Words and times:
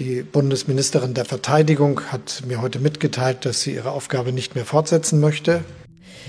Die 0.00 0.22
Bundesministerin 0.22 1.14
der 1.14 1.24
Verteidigung 1.24 2.00
hat 2.10 2.42
mir 2.48 2.60
heute 2.60 2.80
mitgeteilt, 2.80 3.44
dass 3.44 3.62
sie 3.62 3.74
ihre 3.74 3.92
Aufgabe 3.92 4.32
nicht 4.32 4.54
mehr 4.56 4.64
fortsetzen 4.64 5.20
möchte. 5.20 5.64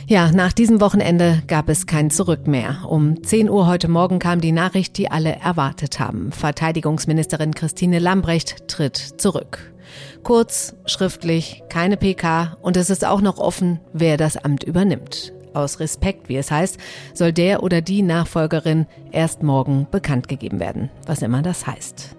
Ja, 0.08 0.32
nach 0.32 0.54
diesem 0.54 0.82
Wochenende 0.82 1.42
gab 1.48 1.68
es 1.68 1.88
kein 1.88 2.12
Zurück 2.12 2.46
mehr. 2.46 2.86
Um 2.88 3.24
10 3.24 3.50
Uhr 3.50 3.66
heute 3.66 3.88
Morgen 3.88 4.20
kam 4.20 4.40
die 4.40 4.52
Nachricht, 4.52 4.98
die 4.98 5.10
alle 5.10 5.36
erwartet 5.38 6.00
haben. 6.00 6.32
Verteidigungsministerin 6.32 7.56
Christine 7.56 7.98
Lambrecht 7.98 8.68
tritt 8.68 8.98
zurück. 8.98 9.74
Kurz, 10.22 10.76
schriftlich, 10.86 11.64
keine 11.70 11.98
PK 11.98 12.58
und 12.62 12.78
es 12.78 12.90
ist 12.92 13.06
auch 13.06 13.22
noch 13.22 13.40
offen, 13.40 13.80
wer 13.94 14.18
das 14.18 14.38
Amt 14.38 14.64
übernimmt. 14.64 15.34
Aus 15.56 15.80
Respekt, 15.80 16.30
wie 16.30 16.38
es 16.38 16.52
heißt, 16.52 16.78
soll 17.14 17.32
der 17.32 17.64
oder 17.64 17.82
die 17.82 18.02
Nachfolgerin 18.02 18.86
erst 19.12 19.42
morgen 19.42 19.88
bekannt 19.90 20.28
gegeben 20.28 20.60
werden, 20.60 20.90
was 21.06 21.22
immer 21.22 21.42
das 21.42 21.66
heißt. 21.66 22.16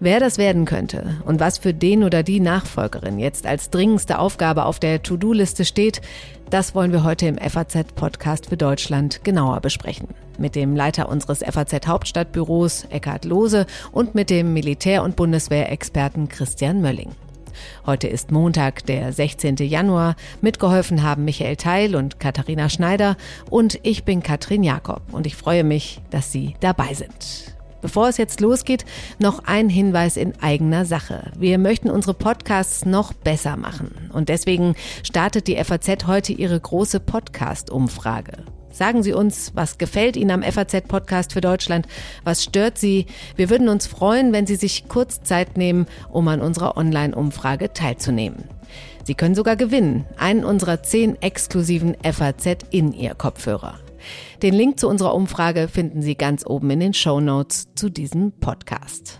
Wer 0.00 0.20
das 0.20 0.38
werden 0.38 0.64
könnte 0.64 1.20
und 1.26 1.40
was 1.40 1.58
für 1.58 1.74
den 1.74 2.04
oder 2.04 2.22
die 2.22 2.40
Nachfolgerin 2.40 3.18
jetzt 3.18 3.46
als 3.46 3.70
dringendste 3.70 4.18
Aufgabe 4.18 4.64
auf 4.64 4.78
der 4.78 5.02
To-Do-Liste 5.02 5.64
steht, 5.64 6.00
das 6.48 6.74
wollen 6.74 6.92
wir 6.92 7.04
heute 7.04 7.26
im 7.26 7.38
FAZ-Podcast 7.38 8.46
für 8.46 8.56
Deutschland 8.56 9.22
genauer 9.22 9.60
besprechen. 9.60 10.08
Mit 10.38 10.56
dem 10.56 10.74
Leiter 10.74 11.08
unseres 11.08 11.40
FAZ-Hauptstadtbüros 11.42 12.86
Eckhard 12.90 13.24
Lohse 13.24 13.66
und 13.92 14.14
mit 14.14 14.30
dem 14.30 14.52
Militär- 14.54 15.04
und 15.04 15.14
Bundeswehrexperten 15.14 16.28
Christian 16.28 16.80
Mölling. 16.80 17.10
Heute 17.86 18.08
ist 18.08 18.30
Montag, 18.30 18.86
der 18.86 19.12
16. 19.12 19.56
Januar. 19.56 20.16
Mitgeholfen 20.40 21.02
haben 21.02 21.24
Michael 21.24 21.56
Teil 21.56 21.96
und 21.96 22.20
Katharina 22.20 22.68
Schneider 22.68 23.16
und 23.48 23.78
ich 23.82 24.04
bin 24.04 24.22
Katrin 24.22 24.62
Jakob 24.62 25.02
und 25.12 25.26
ich 25.26 25.36
freue 25.36 25.64
mich, 25.64 26.00
dass 26.10 26.32
Sie 26.32 26.56
dabei 26.60 26.94
sind. 26.94 27.54
Bevor 27.82 28.08
es 28.08 28.18
jetzt 28.18 28.40
losgeht, 28.40 28.84
noch 29.18 29.44
ein 29.44 29.68
Hinweis 29.68 30.16
in 30.16 30.34
eigener 30.42 30.84
Sache. 30.84 31.32
Wir 31.38 31.58
möchten 31.58 31.90
unsere 31.90 32.14
Podcasts 32.14 32.84
noch 32.84 33.12
besser 33.12 33.56
machen. 33.56 34.10
Und 34.12 34.28
deswegen 34.28 34.74
startet 35.02 35.46
die 35.46 35.56
FAZ 35.56 36.06
heute 36.06 36.32
ihre 36.32 36.60
große 36.60 37.00
Podcast-Umfrage. 37.00 38.44
Sagen 38.70 39.02
Sie 39.02 39.12
uns, 39.12 39.52
was 39.54 39.78
gefällt 39.78 40.16
Ihnen 40.16 40.30
am 40.30 40.42
FAZ-Podcast 40.42 41.32
für 41.32 41.40
Deutschland? 41.40 41.86
Was 42.24 42.44
stört 42.44 42.78
Sie? 42.78 43.06
Wir 43.36 43.50
würden 43.50 43.68
uns 43.68 43.86
freuen, 43.86 44.32
wenn 44.32 44.46
Sie 44.46 44.56
sich 44.56 44.88
kurz 44.88 45.22
Zeit 45.22 45.56
nehmen, 45.56 45.86
um 46.10 46.28
an 46.28 46.40
unserer 46.40 46.76
Online-Umfrage 46.76 47.72
teilzunehmen. 47.72 48.44
Sie 49.04 49.14
können 49.14 49.34
sogar 49.34 49.56
gewinnen, 49.56 50.06
einen 50.16 50.44
unserer 50.44 50.82
zehn 50.82 51.20
exklusiven 51.20 51.96
FAZ 52.02 52.64
in 52.70 52.92
Ihr 52.92 53.14
Kopfhörer. 53.14 53.80
Den 54.42 54.54
Link 54.54 54.78
zu 54.78 54.88
unserer 54.88 55.14
Umfrage 55.14 55.68
finden 55.68 56.00
Sie 56.00 56.14
ganz 56.14 56.46
oben 56.46 56.70
in 56.70 56.80
den 56.80 56.94
Show 56.94 57.20
Notes 57.20 57.68
zu 57.74 57.90
diesem 57.90 58.32
Podcast. 58.32 59.19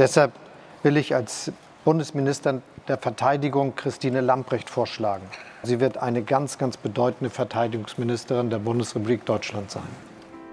Deshalb 0.00 0.32
will 0.82 0.96
ich 0.96 1.14
als 1.14 1.52
Bundesminister 1.84 2.62
der 2.88 2.96
Verteidigung 2.96 3.76
Christine 3.76 4.22
Lamprecht 4.22 4.70
vorschlagen. 4.70 5.26
Sie 5.62 5.78
wird 5.78 5.98
eine 5.98 6.22
ganz, 6.22 6.56
ganz 6.56 6.78
bedeutende 6.78 7.28
Verteidigungsministerin 7.28 8.48
der 8.48 8.60
Bundesrepublik 8.60 9.26
Deutschland 9.26 9.70
sein. 9.70 9.82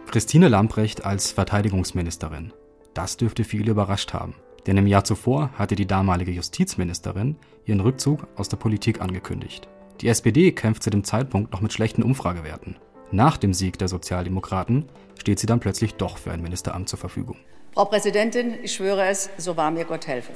Christine 0.07 0.49
Lamprecht 0.49 1.05
als 1.05 1.31
Verteidigungsministerin. 1.31 2.51
Das 2.93 3.15
dürfte 3.15 3.45
viele 3.45 3.71
überrascht 3.71 4.11
haben. 4.11 4.35
Denn 4.65 4.75
im 4.75 4.85
Jahr 4.85 5.05
zuvor 5.05 5.51
hatte 5.57 5.77
die 5.77 5.87
damalige 5.87 6.31
Justizministerin 6.31 7.37
ihren 7.63 7.79
Rückzug 7.79 8.27
aus 8.35 8.49
der 8.49 8.57
Politik 8.57 8.99
angekündigt. 8.99 9.69
Die 10.01 10.09
SPD 10.09 10.51
kämpft 10.51 10.83
zu 10.83 10.89
dem 10.89 11.05
Zeitpunkt 11.05 11.53
noch 11.53 11.61
mit 11.61 11.71
schlechten 11.71 12.03
Umfragewerten. 12.03 12.75
Nach 13.11 13.37
dem 13.37 13.53
Sieg 13.53 13.79
der 13.79 13.87
Sozialdemokraten 13.87 14.89
steht 15.21 15.39
sie 15.39 15.47
dann 15.47 15.59
plötzlich 15.59 15.95
doch 15.95 16.17
für 16.17 16.31
ein 16.31 16.41
Ministeramt 16.41 16.89
zur 16.89 16.99
Verfügung. 16.99 17.37
Frau 17.73 17.85
Präsidentin, 17.85 18.55
ich 18.63 18.73
schwöre 18.73 19.05
es, 19.07 19.29
so 19.37 19.55
wahr 19.57 19.71
mir 19.71 19.85
Gott 19.85 20.07
helfe. 20.07 20.31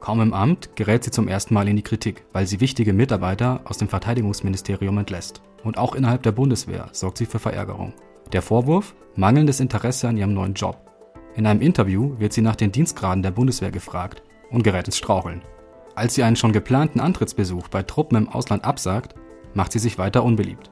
Kaum 0.00 0.20
im 0.20 0.32
Amt 0.32 0.76
gerät 0.76 1.02
sie 1.02 1.10
zum 1.10 1.26
ersten 1.26 1.54
Mal 1.54 1.68
in 1.68 1.76
die 1.76 1.82
Kritik, 1.82 2.24
weil 2.32 2.46
sie 2.46 2.60
wichtige 2.60 2.92
Mitarbeiter 2.92 3.62
aus 3.64 3.78
dem 3.78 3.88
Verteidigungsministerium 3.88 4.98
entlässt. 4.98 5.42
Und 5.64 5.76
auch 5.76 5.94
innerhalb 5.94 6.22
der 6.22 6.32
Bundeswehr 6.32 6.88
sorgt 6.92 7.18
sie 7.18 7.26
für 7.26 7.38
Verärgerung. 7.38 7.94
Der 8.32 8.42
Vorwurf? 8.42 8.94
Mangelndes 9.16 9.58
Interesse 9.58 10.06
an 10.06 10.16
ihrem 10.16 10.34
neuen 10.34 10.54
Job. 10.54 10.78
In 11.34 11.46
einem 11.46 11.60
Interview 11.60 12.18
wird 12.18 12.32
sie 12.32 12.42
nach 12.42 12.56
den 12.56 12.72
Dienstgraden 12.72 13.22
der 13.22 13.32
Bundeswehr 13.32 13.70
gefragt 13.70 14.22
und 14.50 14.62
gerät 14.62 14.86
ins 14.86 14.98
Straucheln. 14.98 15.42
Als 15.94 16.14
sie 16.14 16.22
einen 16.22 16.36
schon 16.36 16.52
geplanten 16.52 17.00
Antrittsbesuch 17.00 17.68
bei 17.68 17.82
Truppen 17.82 18.16
im 18.16 18.28
Ausland 18.28 18.64
absagt, 18.64 19.16
macht 19.54 19.72
sie 19.72 19.80
sich 19.80 19.98
weiter 19.98 20.22
unbeliebt. 20.22 20.70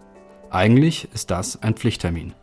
Eigentlich 0.51 1.09
ist 1.13 1.33
das 1.33 1.61
ein 1.63 1.75
Pflichttermin. 1.75 2.35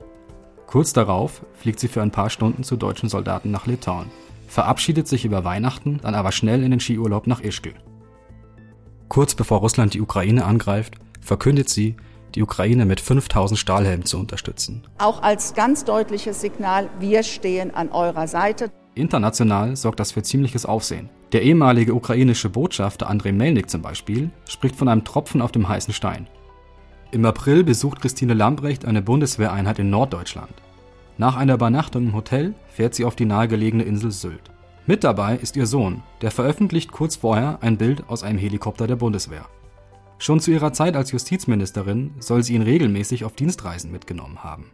Kurz 0.68 0.94
darauf 0.94 1.41
fliegt 1.53 1.79
sie 1.79 1.88
für 1.88 2.01
ein 2.01 2.12
paar 2.12 2.29
Stunden 2.29 2.63
zu 2.63 2.78
deutschen 2.78 3.09
Soldaten 3.09 3.51
nach 3.51 3.68
Litauen, 3.68 4.12
verabschiedet 4.47 5.07
sich 5.07 5.25
über 5.25 5.44
Weihnachten, 5.44 6.00
dann 6.01 6.16
aber 6.16 6.31
schnell 6.31 6.63
in 6.63 6.72
den 6.72 6.79
Skiurlaub 6.79 7.28
nach 7.28 7.41
Ischgl. 7.41 7.74
Kurz 9.09 9.35
bevor 9.35 9.59
Russland 9.59 9.94
die 9.94 10.01
Ukraine 10.01 10.46
angreift, 10.46 10.96
verkündet 11.22 11.69
sie, 11.69 11.96
die 12.35 12.41
Ukraine 12.41 12.85
mit 12.85 13.00
5000 13.00 13.59
Stahlhelmen 13.59 14.06
zu 14.06 14.18
unterstützen. 14.18 14.84
Auch 14.97 15.22
als 15.22 15.53
ganz 15.53 15.85
deutliches 15.85 16.41
Signal, 16.41 16.90
wir 17.00 17.24
stehen 17.24 17.74
an 17.74 17.90
eurer 17.90 18.28
Seite. 18.28 18.72
International 18.95 19.75
sorgt 19.75 20.00
das 20.00 20.12
für 20.12 20.24
ziemliches 20.24 20.66
Aufsehen. 20.66 21.09
Der 21.31 21.41
ehemalige 21.41 21.94
ukrainische 21.95 22.50
Botschafter 22.50 23.09
Andrei 23.09 23.31
Melnik 23.31 23.69
zum 23.69 23.81
Beispiel 23.81 24.30
spricht 24.47 24.75
von 24.75 24.88
einem 24.88 25.03
Tropfen 25.03 25.41
auf 25.41 25.51
dem 25.51 25.68
heißen 25.68 25.94
Stein. 25.94 26.28
Im 27.13 27.25
April 27.25 27.63
besucht 27.63 28.01
Christine 28.01 28.34
Lambrecht 28.34 28.85
eine 28.85 29.03
Bundeswehreinheit 29.03 29.78
in 29.78 29.91
Norddeutschland. 29.91 30.51
Nach 31.19 31.35
einer 31.35 31.53
Übernachtung 31.53 32.07
im 32.07 32.16
Hotel 32.16 32.56
fährt 32.69 32.96
sie 32.96 33.06
auf 33.06 33.16
die 33.16 33.25
nahegelegene 33.25 33.84
Insel 33.84 34.09
Sylt. 34.09 34.50
Mit 34.88 35.03
dabei 35.03 35.35
ist 35.35 35.56
ihr 35.56 35.68
Sohn, 35.68 36.01
der 36.24 36.31
veröffentlicht 36.31 36.91
kurz 36.91 37.18
vorher 37.18 37.59
ein 37.62 37.78
Bild 37.78 38.09
aus 38.09 38.24
einem 38.24 38.40
Helikopter 38.40 38.88
der 38.88 38.96
Bundeswehr. 38.96 39.46
Schon 40.18 40.40
zu 40.40 40.50
ihrer 40.50 40.74
Zeit 40.74 40.96
als 40.96 41.12
Justizministerin 41.12 42.16
soll 42.18 42.41
sie 42.41 42.56
ihn 42.56 42.63
regelmäßig 42.63 43.25
auf 43.25 43.34
Dienstreisen 43.34 43.91
mitgenommen 43.91 44.44
haben. 44.44 44.72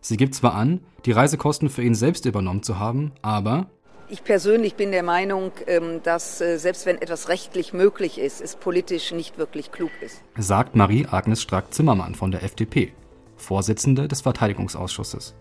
Sie 0.00 0.16
gibt 0.16 0.36
zwar 0.36 0.54
an, 0.54 0.82
die 1.06 1.12
Reisekosten 1.12 1.68
für 1.68 1.82
ihn 1.82 1.96
selbst 1.96 2.24
übernommen 2.24 2.62
zu 2.62 2.78
haben, 2.78 3.10
aber 3.20 3.66
ich 4.10 4.24
persönlich 4.24 4.74
bin 4.74 4.90
der 4.90 5.02
Meinung, 5.02 5.52
ähm, 5.66 6.00
dass 6.02 6.40
äh, 6.40 6.58
selbst 6.58 6.86
wenn 6.86 7.00
etwas 7.00 7.28
rechtlich 7.28 7.72
möglich 7.72 8.18
ist, 8.18 8.40
es 8.40 8.56
politisch 8.56 9.12
nicht 9.12 9.38
wirklich 9.38 9.72
klug 9.72 9.90
ist. 10.00 10.22
Sagt 10.36 10.74
Marie-Agnes 10.74 11.40
Strack-Zimmermann 11.42 12.14
von 12.14 12.30
der 12.30 12.42
FDP, 12.42 12.92
Vorsitzende 13.36 14.08
des 14.08 14.20
Verteidigungsausschusses. 14.20 15.34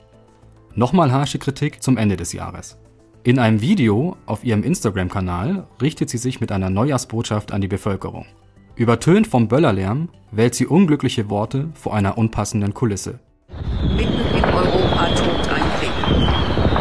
Nochmal 0.75 1.11
harsche 1.11 1.39
Kritik 1.39 1.81
zum 1.81 1.97
Ende 1.97 2.15
des 2.15 2.31
Jahres. 2.31 2.77
In 3.23 3.39
einem 3.39 3.59
Video 3.59 4.15
auf 4.25 4.43
ihrem 4.43 4.63
Instagram-Kanal 4.63 5.67
richtet 5.81 6.09
sie 6.09 6.17
sich 6.17 6.39
mit 6.39 6.51
einer 6.51 6.69
Neujahrsbotschaft 6.69 7.51
an 7.51 7.61
die 7.61 7.67
Bevölkerung. 7.67 8.25
Übertönt 8.75 9.27
vom 9.27 9.49
Böllerlärm 9.49 10.09
wählt 10.31 10.55
sie 10.55 10.67
unglückliche 10.67 11.29
Worte 11.29 11.69
vor 11.73 11.93
einer 11.93 12.17
unpassenden 12.17 12.73
Kulisse. 12.73 13.19
Mitten 13.97 14.37
in 14.37 14.43
Europa. 14.45 14.88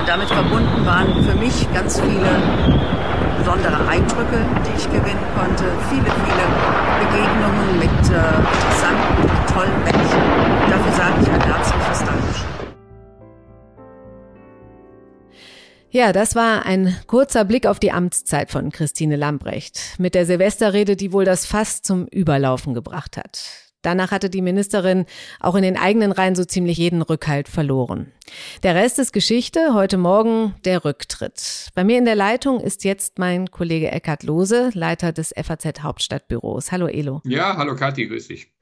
Damit 0.08 0.28
verbunden 0.28 0.86
waren 0.86 1.22
für 1.22 1.34
mich 1.34 1.70
ganz 1.74 2.00
viele 2.00 2.30
besondere 3.36 3.86
Eindrücke, 3.86 4.42
die 4.64 4.78
ich 4.78 4.86
gewinnen 4.86 5.26
konnte. 5.36 5.64
Viele, 5.90 6.06
viele 6.06 6.44
Begegnungen 7.04 7.78
mit 7.78 8.08
äh, 8.08 8.40
interessanten, 8.40 9.52
tollen 9.52 9.84
Menschen. 9.84 10.70
Dafür 10.70 10.92
sage 10.92 11.20
ich 11.20 11.28
ein 11.28 11.42
herzliches 11.42 11.98
Dankeschön. 11.98 12.48
Ja, 15.90 16.14
das 16.14 16.34
war 16.34 16.64
ein 16.64 16.96
kurzer 17.06 17.44
Blick 17.44 17.66
auf 17.66 17.78
die 17.78 17.92
Amtszeit 17.92 18.50
von 18.50 18.72
Christine 18.72 19.16
Lambrecht 19.16 19.96
mit 19.98 20.14
der 20.14 20.24
Silvesterrede, 20.24 20.96
die 20.96 21.12
wohl 21.12 21.26
das 21.26 21.44
Fass 21.44 21.82
zum 21.82 22.06
Überlaufen 22.06 22.72
gebracht 22.72 23.18
hat. 23.18 23.67
Danach 23.88 24.10
hatte 24.10 24.28
die 24.28 24.42
Ministerin 24.42 25.06
auch 25.40 25.54
in 25.54 25.62
den 25.62 25.78
eigenen 25.78 26.12
Reihen 26.12 26.34
so 26.34 26.44
ziemlich 26.44 26.76
jeden 26.76 27.00
Rückhalt 27.00 27.48
verloren. 27.48 28.12
Der 28.62 28.74
Rest 28.74 28.98
ist 28.98 29.14
Geschichte. 29.14 29.72
Heute 29.72 29.96
Morgen 29.96 30.54
der 30.66 30.84
Rücktritt. 30.84 31.70
Bei 31.74 31.84
mir 31.84 31.96
in 31.96 32.04
der 32.04 32.14
Leitung 32.14 32.60
ist 32.60 32.84
jetzt 32.84 33.18
mein 33.18 33.50
Kollege 33.50 33.90
Eckhard 33.90 34.24
Lose, 34.24 34.68
Leiter 34.74 35.12
des 35.12 35.32
FAZ 35.34 35.80
Hauptstadtbüros. 35.82 36.70
Hallo 36.70 36.86
Elo. 36.86 37.22
Ja, 37.24 37.56
hallo 37.56 37.76
Kathi, 37.76 38.08
grüß 38.08 38.28
dich. 38.28 38.52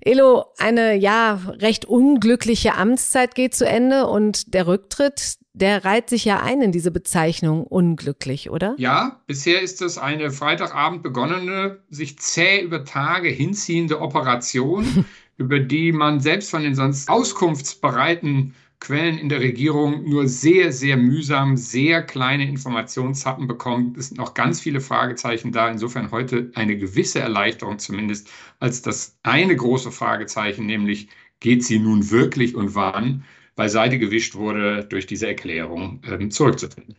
Elo, 0.00 0.46
eine 0.56 0.94
ja 0.94 1.38
recht 1.48 1.84
unglückliche 1.84 2.74
Amtszeit 2.74 3.34
geht 3.34 3.54
zu 3.54 3.66
Ende 3.66 4.06
und 4.06 4.54
der 4.54 4.66
Rücktritt, 4.66 5.36
der 5.54 5.84
reiht 5.84 6.08
sich 6.08 6.24
ja 6.24 6.40
ein 6.40 6.62
in 6.62 6.72
diese 6.72 6.90
Bezeichnung 6.90 7.64
unglücklich, 7.64 8.50
oder? 8.50 8.74
Ja, 8.78 9.20
bisher 9.26 9.60
ist 9.60 9.80
das 9.80 9.98
eine 9.98 10.30
Freitagabend 10.30 11.02
begonnene, 11.02 11.78
sich 11.90 12.18
zäh 12.18 12.62
über 12.62 12.84
Tage 12.84 13.28
hinziehende 13.28 14.00
Operation, 14.00 15.04
über 15.36 15.58
die 15.60 15.92
man 15.92 16.20
selbst 16.20 16.50
von 16.50 16.62
den 16.62 16.74
sonst 16.74 17.08
auskunftsbereiten 17.08 18.54
Quellen 18.80 19.16
in 19.16 19.28
der 19.28 19.40
Regierung 19.40 20.08
nur 20.08 20.26
sehr, 20.26 20.72
sehr 20.72 20.96
mühsam, 20.96 21.56
sehr 21.56 22.02
kleine 22.02 22.48
Informationshappen 22.48 23.46
bekommt. 23.46 23.96
Es 23.96 24.08
sind 24.08 24.18
noch 24.18 24.34
ganz 24.34 24.60
viele 24.60 24.80
Fragezeichen 24.80 25.52
da. 25.52 25.70
Insofern 25.70 26.10
heute 26.10 26.50
eine 26.56 26.76
gewisse 26.76 27.20
Erleichterung 27.20 27.78
zumindest 27.78 28.28
als 28.58 28.82
das 28.82 29.16
eine 29.22 29.54
große 29.54 29.92
Fragezeichen, 29.92 30.66
nämlich 30.66 31.08
geht 31.38 31.62
sie 31.62 31.78
nun 31.78 32.10
wirklich 32.10 32.56
und 32.56 32.74
wann? 32.74 33.22
Beiseite 33.54 33.98
gewischt 33.98 34.34
wurde, 34.34 34.84
durch 34.84 35.06
diese 35.06 35.26
Erklärung 35.26 36.02
ähm, 36.08 36.30
zurückzutreten. 36.30 36.96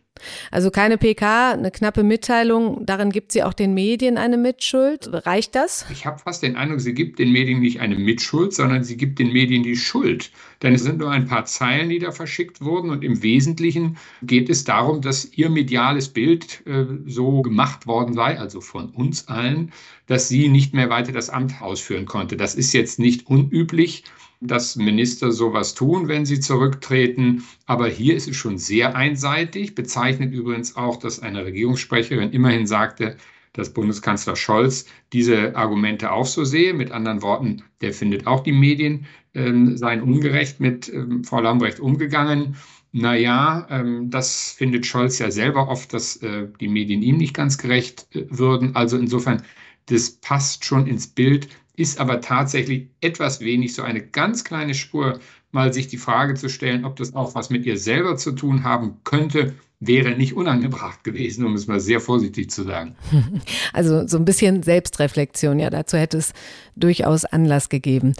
Also 0.52 0.70
keine 0.70 0.96
PK, 0.96 1.52
eine 1.52 1.72
knappe 1.72 2.04
Mitteilung, 2.04 2.86
darin 2.86 3.10
gibt 3.10 3.32
sie 3.32 3.42
auch 3.42 3.52
den 3.52 3.74
Medien 3.74 4.16
eine 4.16 4.36
Mitschuld. 4.36 5.08
Reicht 5.26 5.56
das? 5.56 5.84
Ich 5.90 6.06
habe 6.06 6.20
fast 6.20 6.44
den 6.44 6.56
Eindruck, 6.56 6.80
sie 6.80 6.94
gibt 6.94 7.18
den 7.18 7.32
Medien 7.32 7.58
nicht 7.58 7.80
eine 7.80 7.96
Mitschuld, 7.96 8.54
sondern 8.54 8.84
sie 8.84 8.96
gibt 8.96 9.18
den 9.18 9.32
Medien 9.32 9.64
die 9.64 9.74
Schuld. 9.74 10.30
Denn 10.62 10.72
es 10.72 10.84
sind 10.84 10.98
nur 10.98 11.10
ein 11.10 11.26
paar 11.26 11.44
Zeilen, 11.46 11.88
die 11.88 11.98
da 11.98 12.12
verschickt 12.12 12.60
wurden 12.60 12.90
und 12.90 13.02
im 13.02 13.24
Wesentlichen 13.24 13.96
geht 14.22 14.48
es 14.48 14.62
darum, 14.62 15.00
dass 15.00 15.24
ihr 15.32 15.50
mediales 15.50 16.08
Bild 16.08 16.64
äh, 16.66 16.84
so 17.06 17.42
gemacht 17.42 17.88
worden 17.88 18.14
sei, 18.14 18.38
also 18.38 18.60
von 18.60 18.90
uns 18.90 19.26
allen, 19.26 19.72
dass 20.06 20.28
sie 20.28 20.48
nicht 20.48 20.74
mehr 20.74 20.90
weiter 20.90 21.10
das 21.10 21.28
Amt 21.28 21.60
ausführen 21.60 22.06
konnte. 22.06 22.36
Das 22.36 22.54
ist 22.54 22.72
jetzt 22.72 23.00
nicht 23.00 23.26
unüblich 23.26 24.04
dass 24.46 24.76
Minister 24.76 25.32
sowas 25.32 25.74
tun, 25.74 26.08
wenn 26.08 26.26
sie 26.26 26.40
zurücktreten. 26.40 27.44
Aber 27.66 27.88
hier 27.88 28.14
ist 28.14 28.28
es 28.28 28.36
schon 28.36 28.58
sehr 28.58 28.94
einseitig, 28.94 29.74
bezeichnet 29.74 30.32
übrigens 30.32 30.76
auch, 30.76 30.96
dass 30.96 31.20
eine 31.20 31.44
Regierungssprecherin 31.44 32.32
immerhin 32.32 32.66
sagte, 32.66 33.16
dass 33.54 33.72
Bundeskanzler 33.72 34.36
Scholz 34.36 34.86
diese 35.12 35.56
Argumente 35.56 36.12
auch 36.12 36.26
so 36.26 36.44
sehe. 36.44 36.74
Mit 36.74 36.90
anderen 36.90 37.22
Worten, 37.22 37.62
der 37.80 37.92
findet 37.92 38.26
auch 38.26 38.42
die 38.42 38.52
Medien 38.52 39.06
ähm, 39.34 39.76
seien 39.76 40.02
ungerecht 40.02 40.60
mit 40.60 40.92
ähm, 40.92 41.24
Frau 41.24 41.40
Lambrecht 41.40 41.80
umgegangen. 41.80 42.56
Naja, 42.92 43.66
ähm, 43.70 44.10
das 44.10 44.52
findet 44.52 44.86
Scholz 44.86 45.18
ja 45.18 45.30
selber 45.30 45.68
oft, 45.68 45.92
dass 45.92 46.16
äh, 46.18 46.48
die 46.60 46.68
Medien 46.68 47.02
ihm 47.02 47.16
nicht 47.16 47.34
ganz 47.34 47.58
gerecht 47.58 48.06
äh, 48.12 48.26
würden. 48.28 48.76
Also 48.76 48.98
insofern, 48.98 49.42
das 49.86 50.10
passt 50.10 50.64
schon 50.64 50.86
ins 50.86 51.08
Bild 51.08 51.48
ist 51.76 51.98
aber 51.98 52.20
tatsächlich 52.20 52.88
etwas 53.00 53.40
wenig, 53.40 53.74
so 53.74 53.82
eine 53.82 54.00
ganz 54.00 54.44
kleine 54.44 54.74
Spur, 54.74 55.18
mal 55.50 55.72
sich 55.72 55.88
die 55.88 55.96
Frage 55.96 56.34
zu 56.34 56.48
stellen, 56.48 56.84
ob 56.84 56.96
das 56.96 57.14
auch 57.14 57.34
was 57.34 57.50
mit 57.50 57.64
ihr 57.64 57.78
selber 57.78 58.16
zu 58.16 58.32
tun 58.32 58.64
haben 58.64 58.98
könnte, 59.04 59.54
wäre 59.80 60.12
nicht 60.12 60.34
unangebracht 60.34 61.04
gewesen, 61.04 61.44
um 61.44 61.54
es 61.54 61.66
mal 61.66 61.80
sehr 61.80 62.00
vorsichtig 62.00 62.50
zu 62.50 62.64
sagen. 62.64 62.96
Also 63.72 64.06
so 64.06 64.18
ein 64.18 64.24
bisschen 64.24 64.62
Selbstreflexion, 64.62 65.58
ja, 65.58 65.68
dazu 65.68 65.96
hätte 65.96 66.18
es 66.18 66.32
durchaus 66.76 67.24
Anlass 67.24 67.68
gegeben. 67.68 68.14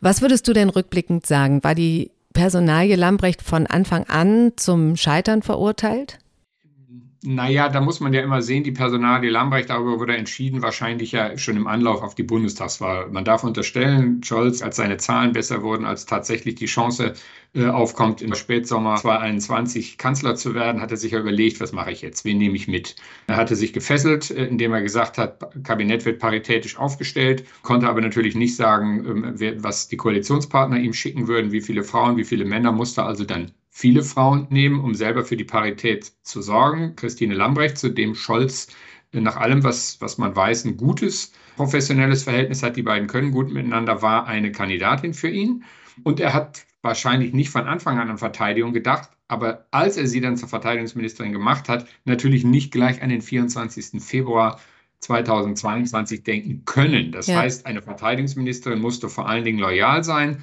Was 0.00 0.20
würdest 0.20 0.48
du 0.48 0.52
denn 0.52 0.68
rückblickend 0.68 1.26
sagen? 1.26 1.62
War 1.62 1.76
die 1.76 2.10
Personalie 2.32 2.96
Lambrecht 2.96 3.40
von 3.40 3.66
Anfang 3.66 4.04
an 4.04 4.52
zum 4.56 4.96
Scheitern 4.96 5.42
verurteilt? 5.42 6.18
Naja, 7.22 7.68
da 7.68 7.80
muss 7.80 8.00
man 8.00 8.12
ja 8.12 8.22
immer 8.22 8.42
sehen, 8.42 8.62
die 8.62 8.72
Personalie 8.72 9.30
Lambrecht, 9.30 9.70
darüber 9.70 9.98
wurde 9.98 10.16
entschieden, 10.16 10.62
wahrscheinlich 10.62 11.12
ja 11.12 11.36
schon 11.38 11.56
im 11.56 11.66
Anlauf 11.66 12.02
auf 12.02 12.14
die 12.14 12.22
Bundestagswahl. 12.22 13.08
Man 13.10 13.24
darf 13.24 13.42
unterstellen, 13.42 14.22
Scholz, 14.22 14.62
als 14.62 14.76
seine 14.76 14.96
Zahlen 14.98 15.32
besser 15.32 15.62
wurden, 15.62 15.84
als 15.84 16.06
tatsächlich 16.06 16.54
die 16.56 16.66
Chance 16.66 17.14
äh, 17.54 17.66
aufkommt, 17.66 18.22
im 18.22 18.34
Spätsommer 18.34 18.96
2021 18.96 19.98
Kanzler 19.98 20.36
zu 20.36 20.54
werden, 20.54 20.80
hat 20.80 20.90
er 20.90 20.96
sich 20.98 21.12
ja 21.12 21.18
überlegt, 21.20 21.60
was 21.60 21.72
mache 21.72 21.90
ich 21.90 22.02
jetzt, 22.02 22.24
wen 22.24 22.38
nehme 22.38 22.54
ich 22.54 22.68
mit? 22.68 22.96
Er 23.26 23.36
hatte 23.36 23.56
sich 23.56 23.72
gefesselt, 23.72 24.30
äh, 24.30 24.46
indem 24.46 24.72
er 24.72 24.82
gesagt 24.82 25.18
hat, 25.18 25.64
Kabinett 25.64 26.04
wird 26.04 26.18
paritätisch 26.20 26.76
aufgestellt, 26.76 27.44
konnte 27.62 27.88
aber 27.88 28.00
natürlich 28.02 28.34
nicht 28.34 28.56
sagen, 28.56 29.34
äh, 29.40 29.62
was 29.62 29.88
die 29.88 29.96
Koalitionspartner 29.96 30.78
ihm 30.78 30.92
schicken 30.92 31.28
würden, 31.28 31.50
wie 31.50 31.62
viele 31.62 31.82
Frauen, 31.82 32.16
wie 32.16 32.24
viele 32.24 32.44
Männer, 32.44 32.72
musste 32.72 33.02
also 33.04 33.24
dann 33.24 33.52
viele 33.76 34.02
Frauen 34.02 34.46
nehmen, 34.48 34.80
um 34.80 34.94
selber 34.94 35.22
für 35.22 35.36
die 35.36 35.44
Parität 35.44 36.10
zu 36.22 36.40
sorgen. 36.40 36.96
Christine 36.96 37.34
Lambrecht, 37.34 37.76
zu 37.76 37.90
dem 37.90 38.14
Scholz 38.14 38.68
äh, 39.12 39.20
nach 39.20 39.36
allem, 39.36 39.64
was, 39.64 40.00
was 40.00 40.16
man 40.16 40.34
weiß, 40.34 40.64
ein 40.64 40.78
gutes 40.78 41.32
professionelles 41.56 42.22
Verhältnis 42.22 42.62
hat. 42.62 42.76
Die 42.76 42.82
beiden 42.82 43.06
können 43.06 43.32
gut 43.32 43.52
miteinander, 43.52 44.00
war 44.00 44.26
eine 44.26 44.50
Kandidatin 44.50 45.12
für 45.12 45.28
ihn. 45.28 45.62
Und 46.04 46.20
er 46.20 46.32
hat 46.32 46.64
wahrscheinlich 46.80 47.34
nicht 47.34 47.50
von 47.50 47.66
Anfang 47.66 47.98
an 47.98 48.08
an 48.08 48.16
Verteidigung 48.16 48.72
gedacht, 48.72 49.10
aber 49.28 49.66
als 49.72 49.98
er 49.98 50.06
sie 50.06 50.22
dann 50.22 50.38
zur 50.38 50.48
Verteidigungsministerin 50.48 51.32
gemacht 51.32 51.68
hat, 51.68 51.86
natürlich 52.06 52.44
nicht 52.44 52.72
gleich 52.72 53.02
an 53.02 53.10
den 53.10 53.20
24. 53.20 54.02
Februar 54.02 54.58
2022 55.00 56.22
denken 56.22 56.62
können. 56.64 57.12
Das 57.12 57.26
ja. 57.26 57.40
heißt, 57.40 57.66
eine 57.66 57.82
Verteidigungsministerin 57.82 58.80
musste 58.80 59.10
vor 59.10 59.28
allen 59.28 59.44
Dingen 59.44 59.58
loyal 59.58 60.02
sein 60.02 60.42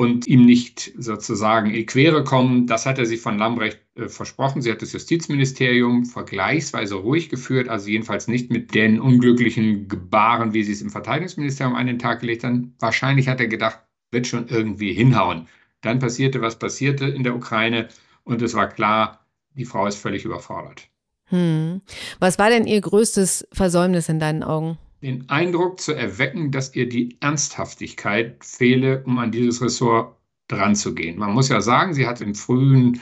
und 0.00 0.26
ihm 0.26 0.46
nicht 0.46 0.94
sozusagen 0.96 1.74
in 1.74 1.84
Quere 1.84 2.24
kommen. 2.24 2.66
Das 2.66 2.86
hat 2.86 2.98
er 2.98 3.04
sich 3.04 3.20
von 3.20 3.36
Lambrecht 3.36 3.80
äh, 3.96 4.08
versprochen. 4.08 4.62
Sie 4.62 4.72
hat 4.72 4.80
das 4.80 4.94
Justizministerium 4.94 6.06
vergleichsweise 6.06 6.94
ruhig 6.94 7.28
geführt, 7.28 7.68
also 7.68 7.90
jedenfalls 7.90 8.26
nicht 8.26 8.50
mit 8.50 8.74
den 8.74 8.98
unglücklichen 8.98 9.88
Gebaren, 9.88 10.54
wie 10.54 10.62
sie 10.62 10.72
es 10.72 10.80
im 10.80 10.88
Verteidigungsministerium 10.88 11.76
an 11.76 11.86
den 11.86 11.98
Tag 11.98 12.20
gelegt 12.20 12.44
haben. 12.44 12.74
Wahrscheinlich 12.78 13.28
hat 13.28 13.40
er 13.40 13.48
gedacht, 13.48 13.80
wird 14.10 14.26
schon 14.26 14.48
irgendwie 14.48 14.94
hinhauen. 14.94 15.48
Dann 15.82 15.98
passierte, 15.98 16.40
was 16.40 16.58
passierte 16.58 17.04
in 17.04 17.22
der 17.22 17.36
Ukraine 17.36 17.88
und 18.24 18.40
es 18.40 18.54
war 18.54 18.70
klar, 18.70 19.26
die 19.54 19.66
Frau 19.66 19.86
ist 19.86 19.96
völlig 19.96 20.24
überfordert. 20.24 20.88
Hm. 21.26 21.82
Was 22.18 22.38
war 22.38 22.48
denn 22.48 22.66
Ihr 22.66 22.80
größtes 22.80 23.48
Versäumnis 23.52 24.08
in 24.08 24.18
deinen 24.18 24.44
Augen? 24.44 24.78
Den 25.02 25.28
Eindruck 25.30 25.80
zu 25.80 25.92
erwecken, 25.92 26.50
dass 26.50 26.74
ihr 26.74 26.88
die 26.88 27.16
Ernsthaftigkeit 27.20 28.44
fehle, 28.44 29.02
um 29.04 29.18
an 29.18 29.32
dieses 29.32 29.62
Ressort 29.62 30.16
dran 30.48 30.74
zu 30.74 30.94
gehen. 30.94 31.18
Man 31.18 31.32
muss 31.32 31.48
ja 31.48 31.60
sagen, 31.60 31.94
sie 31.94 32.06
hat 32.06 32.20
im 32.20 32.34
frühen 32.34 33.00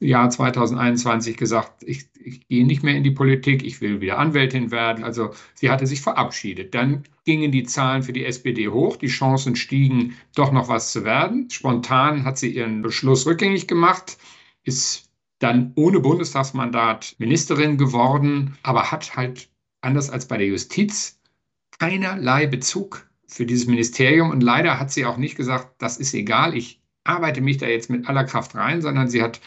Jahr 0.00 0.30
2021 0.30 1.36
gesagt, 1.36 1.82
ich, 1.84 2.08
ich, 2.18 2.46
gehe 2.48 2.66
nicht 2.66 2.82
mehr 2.82 2.96
in 2.96 3.04
die 3.04 3.10
Politik, 3.10 3.62
ich 3.64 3.80
will 3.80 4.00
wieder 4.00 4.18
Anwältin 4.18 4.70
werden. 4.70 5.04
Also 5.04 5.30
sie 5.54 5.70
hatte 5.70 5.86
sich 5.86 6.00
verabschiedet. 6.00 6.74
Dann 6.74 7.04
gingen 7.24 7.52
die 7.52 7.64
Zahlen 7.64 8.02
für 8.02 8.12
die 8.12 8.24
SPD 8.24 8.68
hoch, 8.68 8.96
die 8.96 9.08
Chancen 9.08 9.56
stiegen, 9.56 10.16
doch 10.34 10.52
noch 10.52 10.68
was 10.68 10.92
zu 10.92 11.04
werden. 11.04 11.50
Spontan 11.50 12.24
hat 12.24 12.38
sie 12.38 12.54
ihren 12.54 12.82
Beschluss 12.82 13.26
rückgängig 13.26 13.66
gemacht, 13.66 14.16
ist 14.62 15.10
dann 15.38 15.72
ohne 15.74 16.00
Bundestagsmandat 16.00 17.16
Ministerin 17.18 17.76
geworden, 17.76 18.56
aber 18.62 18.90
hat 18.90 19.16
halt 19.16 19.48
anders 19.80 20.10
als 20.10 20.28
bei 20.28 20.36
der 20.36 20.46
Justiz 20.46 21.19
keinerlei 21.78 22.46
Bezug 22.46 23.08
für 23.26 23.46
dieses 23.46 23.66
Ministerium 23.66 24.30
und 24.30 24.42
leider 24.42 24.78
hat 24.80 24.90
sie 24.90 25.04
auch 25.04 25.16
nicht 25.16 25.36
gesagt, 25.36 25.74
das 25.78 25.98
ist 25.98 26.14
egal, 26.14 26.56
ich 26.56 26.80
arbeite 27.04 27.40
mich 27.40 27.58
da 27.58 27.66
jetzt 27.66 27.90
mit 27.90 28.08
aller 28.08 28.24
Kraft 28.24 28.54
rein, 28.54 28.82
sondern 28.82 29.08
sie 29.08 29.22
hat 29.22 29.40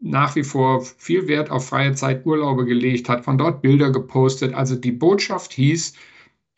nach 0.00 0.36
wie 0.36 0.44
vor 0.44 0.82
viel 0.82 1.26
Wert 1.28 1.50
auf 1.50 1.68
freie 1.68 1.94
Zeit, 1.94 2.26
Urlaube 2.26 2.66
gelegt, 2.66 3.08
hat 3.08 3.24
von 3.24 3.38
dort 3.38 3.62
Bilder 3.62 3.90
gepostet. 3.90 4.54
Also 4.54 4.76
die 4.76 4.92
Botschaft 4.92 5.52
hieß, 5.52 5.94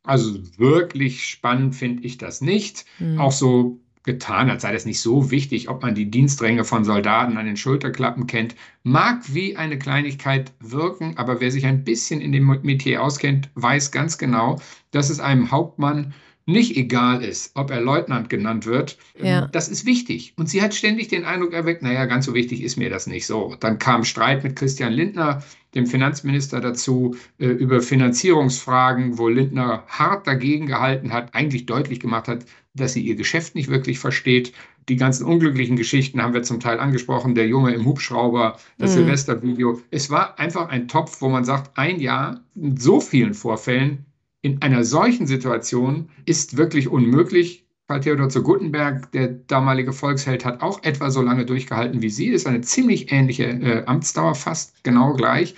also 0.02 0.38
wirklich 0.58 1.24
spannend 1.24 1.74
finde 1.74 2.04
ich 2.04 2.18
das 2.18 2.40
nicht. 2.40 2.84
Mhm. 2.98 3.20
Auch 3.20 3.32
so 3.32 3.80
getan, 4.08 4.48
als 4.48 4.62
sei 4.62 4.72
das 4.72 4.86
nicht 4.86 5.00
so 5.00 5.30
wichtig, 5.30 5.68
ob 5.68 5.82
man 5.82 5.94
die 5.94 6.10
Dienstränge 6.10 6.64
von 6.64 6.82
Soldaten 6.82 7.36
an 7.36 7.44
den 7.44 7.58
Schulterklappen 7.58 8.26
kennt, 8.26 8.56
mag 8.82 9.22
wie 9.34 9.54
eine 9.54 9.78
Kleinigkeit 9.78 10.50
wirken, 10.60 11.12
aber 11.18 11.42
wer 11.42 11.52
sich 11.52 11.66
ein 11.66 11.84
bisschen 11.84 12.22
in 12.22 12.32
dem 12.32 12.46
Metier 12.62 13.02
auskennt, 13.02 13.50
weiß 13.54 13.92
ganz 13.92 14.16
genau, 14.16 14.58
dass 14.92 15.10
es 15.10 15.20
einem 15.20 15.50
Hauptmann 15.50 16.14
nicht 16.46 16.78
egal 16.78 17.22
ist, 17.22 17.50
ob 17.56 17.70
er 17.70 17.82
Leutnant 17.82 18.30
genannt 18.30 18.64
wird. 18.64 18.96
Ja. 19.22 19.46
Das 19.48 19.68
ist 19.68 19.84
wichtig. 19.84 20.32
Und 20.36 20.48
sie 20.48 20.62
hat 20.62 20.74
ständig 20.74 21.08
den 21.08 21.26
Eindruck 21.26 21.52
erweckt, 21.52 21.82
naja, 21.82 22.06
ganz 22.06 22.24
so 22.24 22.32
wichtig 22.32 22.62
ist 22.62 22.78
mir 22.78 22.88
das 22.88 23.06
nicht 23.06 23.26
so. 23.26 23.54
Dann 23.60 23.78
kam 23.78 24.02
Streit 24.02 24.42
mit 24.42 24.56
Christian 24.56 24.94
Lindner, 24.94 25.42
dem 25.74 25.86
Finanzminister, 25.86 26.62
dazu 26.62 27.16
äh, 27.38 27.48
über 27.48 27.82
Finanzierungsfragen, 27.82 29.18
wo 29.18 29.28
Lindner 29.28 29.84
hart 29.88 30.26
dagegen 30.26 30.66
gehalten 30.66 31.12
hat, 31.12 31.34
eigentlich 31.34 31.66
deutlich 31.66 32.00
gemacht 32.00 32.28
hat, 32.28 32.46
dass 32.78 32.94
sie 32.94 33.02
ihr 33.02 33.16
Geschäft 33.16 33.54
nicht 33.54 33.68
wirklich 33.68 33.98
versteht. 33.98 34.52
Die 34.88 34.96
ganzen 34.96 35.24
unglücklichen 35.24 35.76
Geschichten 35.76 36.22
haben 36.22 36.34
wir 36.34 36.42
zum 36.42 36.60
Teil 36.60 36.80
angesprochen, 36.80 37.34
der 37.34 37.46
Junge 37.46 37.74
im 37.74 37.84
Hubschrauber, 37.84 38.58
das 38.78 38.92
mhm. 38.92 39.00
Silvestervideo. 39.00 39.82
Es 39.90 40.10
war 40.10 40.38
einfach 40.38 40.68
ein 40.68 40.88
Topf, 40.88 41.20
wo 41.20 41.28
man 41.28 41.44
sagt, 41.44 41.76
ein 41.76 42.00
Jahr 42.00 42.40
mit 42.54 42.80
so 42.80 43.00
vielen 43.00 43.34
Vorfällen 43.34 44.06
in 44.42 44.62
einer 44.62 44.84
solchen 44.84 45.26
Situation 45.26 46.10
ist 46.24 46.56
wirklich 46.56 46.88
unmöglich. 46.88 47.64
Karl 47.88 48.00
Theodor 48.00 48.28
zu 48.28 48.42
Guttenberg, 48.42 49.10
der 49.12 49.28
damalige 49.28 49.92
Volksheld, 49.92 50.44
hat 50.44 50.60
auch 50.60 50.82
etwa 50.84 51.10
so 51.10 51.22
lange 51.22 51.46
durchgehalten 51.46 52.02
wie 52.02 52.10
sie. 52.10 52.30
Das 52.30 52.42
ist 52.42 52.46
eine 52.46 52.60
ziemlich 52.60 53.10
ähnliche 53.10 53.44
äh, 53.44 53.84
Amtsdauer, 53.86 54.34
fast 54.34 54.84
genau 54.84 55.14
gleich. 55.14 55.54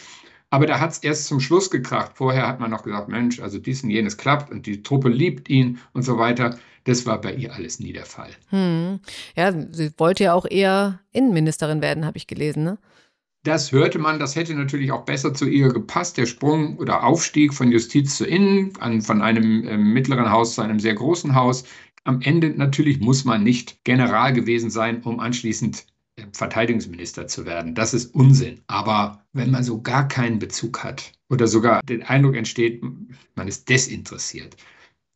Aber 0.49 0.67
da 0.67 0.81
hat 0.81 0.93
es 0.93 0.99
erst 0.99 1.27
zum 1.27 1.41
Schluss 1.41 1.71
gekracht. 1.71 2.12
Vorher 2.15 2.47
hat 2.49 2.59
man 2.59 2.71
noch 2.71 2.83
gesagt, 2.83 3.09
Mensch, 3.09 3.41
also 3.41 3.59
dies 3.59 3.85
und 3.85 3.91
jenes 3.91 4.17
klappt 4.17 4.50
und 4.50 4.67
die 4.67 4.83
Truppe 4.83 5.09
liebt 5.09 5.49
ihn 5.49 5.79
und 5.93 6.03
so 6.03 6.19
weiter. 6.19 6.59
Das 6.90 7.06
war 7.06 7.20
bei 7.20 7.32
ihr 7.32 7.54
alles 7.54 7.78
nie 7.78 7.92
der 7.92 8.04
Fall. 8.04 8.30
Hm. 8.49 8.99
Ja, 9.37 9.52
sie 9.70 9.92
wollte 9.97 10.25
ja 10.25 10.35
auch 10.35 10.44
eher 10.44 10.99
Innenministerin 11.12 11.82
werden, 11.82 12.04
habe 12.04 12.18
ich 12.18 12.26
gelesen, 12.26 12.64
ne? 12.64 12.78
Das 13.44 13.70
hörte 13.70 14.00
man, 14.00 14.18
das 14.18 14.35
hätte 14.35 14.54
natürlich 14.54 14.90
auch 14.90 15.04
besser 15.04 15.32
zu 15.32 15.47
ihr 15.47 15.68
gepasst, 15.68 16.16
der 16.16 16.26
Sprung 16.26 16.78
oder 16.78 17.04
Aufstieg 17.04 17.54
von 17.54 17.70
Justiz 17.70 18.16
zu 18.16 18.26
Innen, 18.26 18.73
an, 18.80 19.02
von 19.02 19.23
einem 19.23 19.62
äh, 19.68 19.76
mittleren 19.76 20.32
Haus 20.32 20.56
zu 20.56 20.62
einem 20.62 20.80
sehr 20.80 20.94
großen 20.94 21.37
Haus. 21.37 21.62
Am 22.02 22.23
Ende 22.23 22.50
natürlich 22.50 22.99
muss 22.99 23.25
man 23.25 23.44
nicht 23.44 23.85
General 23.85 24.32
gewesen 24.32 24.68
sein, 24.68 25.00
um 25.04 25.20
anschließend 25.20 25.87
äh, 26.16 26.25
Verteidigungsminister 26.32 27.28
zu 27.28 27.47
werden. 27.47 27.76
Das 27.76 27.94
ist 27.94 28.12
Unsinn. 28.16 28.62
Aber 28.66 29.25
wenn 29.32 29.52
man 29.52 29.62
so 29.62 29.80
gar 29.80 30.09
keinen 30.09 30.40
Bezug 30.40 30.82
hat 30.82 31.12
oder 31.28 31.47
sogar 31.47 31.82
den 31.85 32.02
Eindruck 32.02 32.35
entsteht, 32.35 32.82
man 33.37 33.47
ist 33.47 33.68
desinteressiert, 33.68 34.56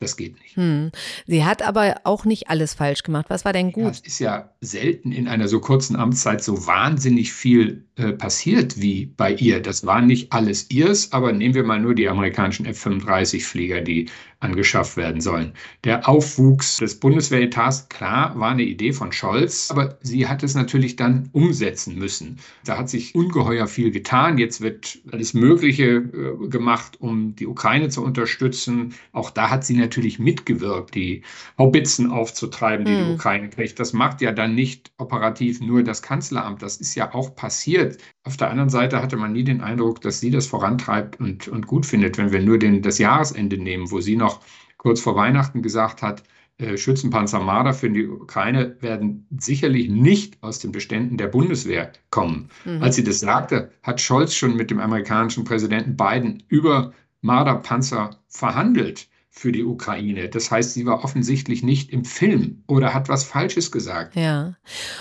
das 0.00 0.16
geht 0.16 0.38
nicht. 0.40 0.56
Hm. 0.56 0.90
Sie 1.26 1.44
hat 1.44 1.62
aber 1.62 1.96
auch 2.04 2.24
nicht 2.24 2.50
alles 2.50 2.74
falsch 2.74 3.02
gemacht. 3.02 3.26
Was 3.28 3.44
war 3.44 3.52
denn 3.52 3.72
gut? 3.72 3.84
Ja, 3.84 3.90
es 3.90 4.00
ist 4.00 4.18
ja 4.18 4.50
selten 4.60 5.12
in 5.12 5.28
einer 5.28 5.48
so 5.48 5.60
kurzen 5.60 5.96
Amtszeit 5.96 6.42
so 6.42 6.66
wahnsinnig 6.66 7.32
viel 7.32 7.86
äh, 7.96 8.12
passiert 8.12 8.80
wie 8.80 9.06
bei 9.06 9.32
ihr. 9.32 9.60
Das 9.60 9.86
war 9.86 10.02
nicht 10.02 10.32
alles 10.32 10.70
ihrs, 10.70 11.12
aber 11.12 11.32
nehmen 11.32 11.54
wir 11.54 11.64
mal 11.64 11.80
nur 11.80 11.94
die 11.94 12.08
amerikanischen 12.08 12.66
F-35-Flieger, 12.66 13.80
die 13.80 14.10
angeschafft 14.44 14.96
werden 14.96 15.20
sollen. 15.20 15.54
Der 15.82 16.08
Aufwuchs 16.08 16.76
des 16.76 17.00
Bundeswehretats, 17.00 17.88
klar, 17.88 18.38
war 18.38 18.50
eine 18.50 18.62
Idee 18.62 18.92
von 18.92 19.10
Scholz, 19.10 19.70
aber 19.70 19.98
sie 20.02 20.28
hat 20.28 20.42
es 20.42 20.54
natürlich 20.54 20.96
dann 20.96 21.30
umsetzen 21.32 21.98
müssen. 21.98 22.38
Da 22.64 22.78
hat 22.78 22.90
sich 22.90 23.14
ungeheuer 23.14 23.66
viel 23.66 23.90
getan. 23.90 24.38
Jetzt 24.38 24.60
wird 24.60 24.98
alles 25.10 25.34
Mögliche 25.34 25.96
äh, 25.96 26.48
gemacht, 26.48 27.00
um 27.00 27.34
die 27.34 27.46
Ukraine 27.46 27.88
zu 27.88 28.04
unterstützen. 28.04 28.94
Auch 29.12 29.30
da 29.30 29.50
hat 29.50 29.64
sie 29.64 29.76
natürlich 29.76 30.18
mitgewirkt, 30.18 30.94
die 30.94 31.22
Haubitzen 31.58 32.10
aufzutreiben, 32.10 32.84
die 32.84 32.92
mhm. 32.92 32.98
die 32.98 33.04
hm. 33.06 33.14
Ukraine 33.14 33.48
kriegt. 33.48 33.80
Das 33.80 33.92
macht 33.92 34.20
ja 34.20 34.32
dann 34.32 34.54
nicht 34.54 34.92
operativ 34.98 35.60
nur 35.60 35.82
das 35.82 36.02
Kanzleramt. 36.02 36.62
Das 36.62 36.76
ist 36.76 36.94
ja 36.94 37.14
auch 37.14 37.34
passiert. 37.34 37.98
Auf 38.24 38.36
der 38.36 38.50
anderen 38.50 38.70
Seite 38.70 39.02
hatte 39.02 39.16
man 39.16 39.32
nie 39.32 39.44
den 39.44 39.60
Eindruck, 39.60 40.00
dass 40.00 40.20
sie 40.20 40.30
das 40.30 40.46
vorantreibt 40.46 41.20
und, 41.20 41.48
und 41.48 41.66
gut 41.66 41.86
findet, 41.86 42.18
wenn 42.18 42.32
wir 42.32 42.40
nur 42.40 42.58
den, 42.58 42.82
das 42.82 42.98
Jahresende 42.98 43.58
nehmen, 43.58 43.90
wo 43.90 44.00
sie 44.00 44.16
noch 44.16 44.33
kurz 44.76 45.00
vor 45.00 45.16
Weihnachten 45.16 45.62
gesagt 45.62 46.02
hat, 46.02 46.22
äh, 46.58 46.76
Schützenpanzer 46.76 47.40
Marder 47.40 47.74
für 47.74 47.90
die 47.90 48.06
Ukraine 48.06 48.76
werden 48.80 49.26
sicherlich 49.38 49.88
nicht 49.88 50.40
aus 50.42 50.60
den 50.60 50.70
Beständen 50.70 51.16
der 51.16 51.26
Bundeswehr 51.26 51.92
kommen. 52.10 52.48
Mhm. 52.64 52.82
Als 52.82 52.94
sie 52.94 53.02
das 53.02 53.18
sagte, 53.18 53.72
hat 53.82 54.00
Scholz 54.00 54.34
schon 54.34 54.56
mit 54.56 54.70
dem 54.70 54.78
amerikanischen 54.78 55.44
Präsidenten 55.44 55.96
Biden 55.96 56.44
über 56.48 56.92
Marder-Panzer 57.22 58.20
verhandelt 58.28 59.08
für 59.30 59.50
die 59.50 59.64
Ukraine. 59.64 60.28
Das 60.28 60.52
heißt, 60.52 60.74
sie 60.74 60.86
war 60.86 61.02
offensichtlich 61.02 61.64
nicht 61.64 61.90
im 61.90 62.04
Film 62.04 62.62
oder 62.68 62.94
hat 62.94 63.08
was 63.08 63.24
Falsches 63.24 63.72
gesagt. 63.72 64.14
Ja. 64.14 64.54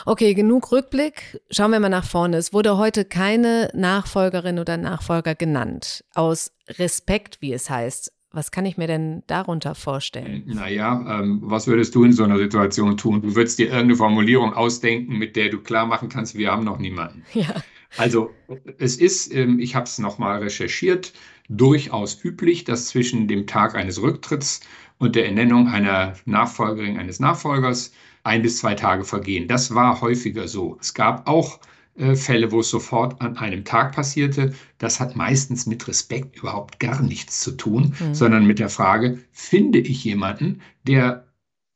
Okay, 0.07 0.33
genug 0.33 0.71
Rückblick. 0.71 1.39
Schauen 1.51 1.69
wir 1.69 1.79
mal 1.79 1.89
nach 1.89 2.05
vorne. 2.05 2.37
Es 2.37 2.51
wurde 2.51 2.77
heute 2.79 3.05
keine 3.05 3.69
Nachfolgerin 3.75 4.57
oder 4.57 4.77
Nachfolger 4.77 5.35
genannt. 5.35 6.03
Aus 6.15 6.51
Respekt, 6.67 7.41
wie 7.41 7.53
es 7.53 7.69
heißt. 7.69 8.11
Was 8.35 8.49
kann 8.49 8.65
ich 8.65 8.77
mir 8.77 8.87
denn 8.87 9.21
darunter 9.27 9.75
vorstellen? 9.75 10.43
Naja, 10.47 11.19
ähm, 11.19 11.39
was 11.43 11.67
würdest 11.67 11.93
du 11.93 12.03
in 12.03 12.13
so 12.13 12.23
einer 12.23 12.39
Situation 12.39 12.97
tun? 12.97 13.21
Du 13.21 13.35
würdest 13.35 13.59
dir 13.59 13.67
irgendeine 13.67 13.95
Formulierung 13.95 14.53
ausdenken, 14.53 15.19
mit 15.19 15.35
der 15.35 15.49
du 15.49 15.59
klar 15.59 15.85
machen 15.85 16.09
kannst, 16.09 16.35
wir 16.35 16.51
haben 16.51 16.65
noch 16.65 16.79
niemanden. 16.79 17.23
Ja. 17.33 17.63
Also 17.97 18.31
es 18.79 18.97
ist, 18.97 19.31
ähm, 19.35 19.59
ich 19.59 19.75
habe 19.75 19.85
es 19.85 19.99
nochmal 19.99 20.39
recherchiert, 20.39 21.13
durchaus 21.47 22.23
üblich, 22.23 22.63
dass 22.63 22.87
zwischen 22.87 23.27
dem 23.27 23.45
Tag 23.45 23.75
eines 23.75 24.01
Rücktritts 24.01 24.61
und 24.97 25.15
der 25.15 25.27
Ernennung 25.27 25.67
einer 25.67 26.13
Nachfolgerin, 26.25 26.97
eines 26.97 27.19
Nachfolgers 27.19 27.93
ein 28.23 28.41
bis 28.41 28.57
zwei 28.57 28.73
Tage 28.73 29.03
vergehen. 29.03 29.47
Das 29.47 29.75
war 29.75 30.01
häufiger 30.01 30.47
so. 30.47 30.77
Es 30.81 30.95
gab 30.95 31.27
auch 31.27 31.59
Fälle, 31.95 32.51
wo 32.51 32.61
es 32.61 32.69
sofort 32.69 33.21
an 33.21 33.37
einem 33.37 33.65
Tag 33.65 33.93
passierte. 33.93 34.53
Das 34.79 34.99
hat 34.99 35.15
meistens 35.15 35.67
mit 35.67 35.87
Respekt 35.87 36.37
überhaupt 36.37 36.79
gar 36.79 37.01
nichts 37.01 37.39
zu 37.39 37.51
tun, 37.51 37.93
mhm. 37.99 38.15
sondern 38.15 38.47
mit 38.47 38.59
der 38.59 38.69
Frage, 38.69 39.19
finde 39.31 39.79
ich 39.79 40.03
jemanden, 40.03 40.61
der 40.87 41.27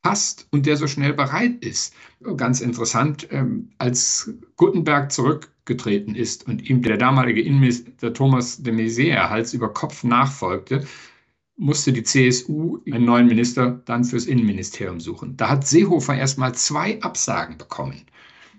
passt 0.02 0.48
und 0.50 0.66
der 0.66 0.76
so 0.76 0.86
schnell 0.86 1.12
bereit 1.12 1.64
ist. 1.64 1.94
Ganz 2.36 2.60
interessant, 2.60 3.28
ähm, 3.30 3.70
als 3.78 4.32
Gutenberg 4.56 5.12
zurückgetreten 5.12 6.14
ist 6.14 6.46
und 6.46 6.68
ihm 6.68 6.82
der 6.82 6.96
damalige 6.96 7.42
Innenminister 7.42 8.12
Thomas 8.12 8.62
de 8.62 8.72
Maizière 8.72 9.30
Hals 9.30 9.54
über 9.54 9.72
Kopf 9.72 10.02
nachfolgte, 10.04 10.86
musste 11.56 11.92
die 11.92 12.04
CSU 12.04 12.78
einen 12.86 13.04
neuen 13.04 13.26
Minister 13.26 13.82
dann 13.84 14.04
fürs 14.04 14.26
Innenministerium 14.26 15.00
suchen. 15.00 15.36
Da 15.36 15.50
hat 15.50 15.66
Seehofer 15.66 16.16
erst 16.16 16.38
mal 16.38 16.54
zwei 16.54 17.02
Absagen 17.02 17.58
bekommen. 17.58 18.06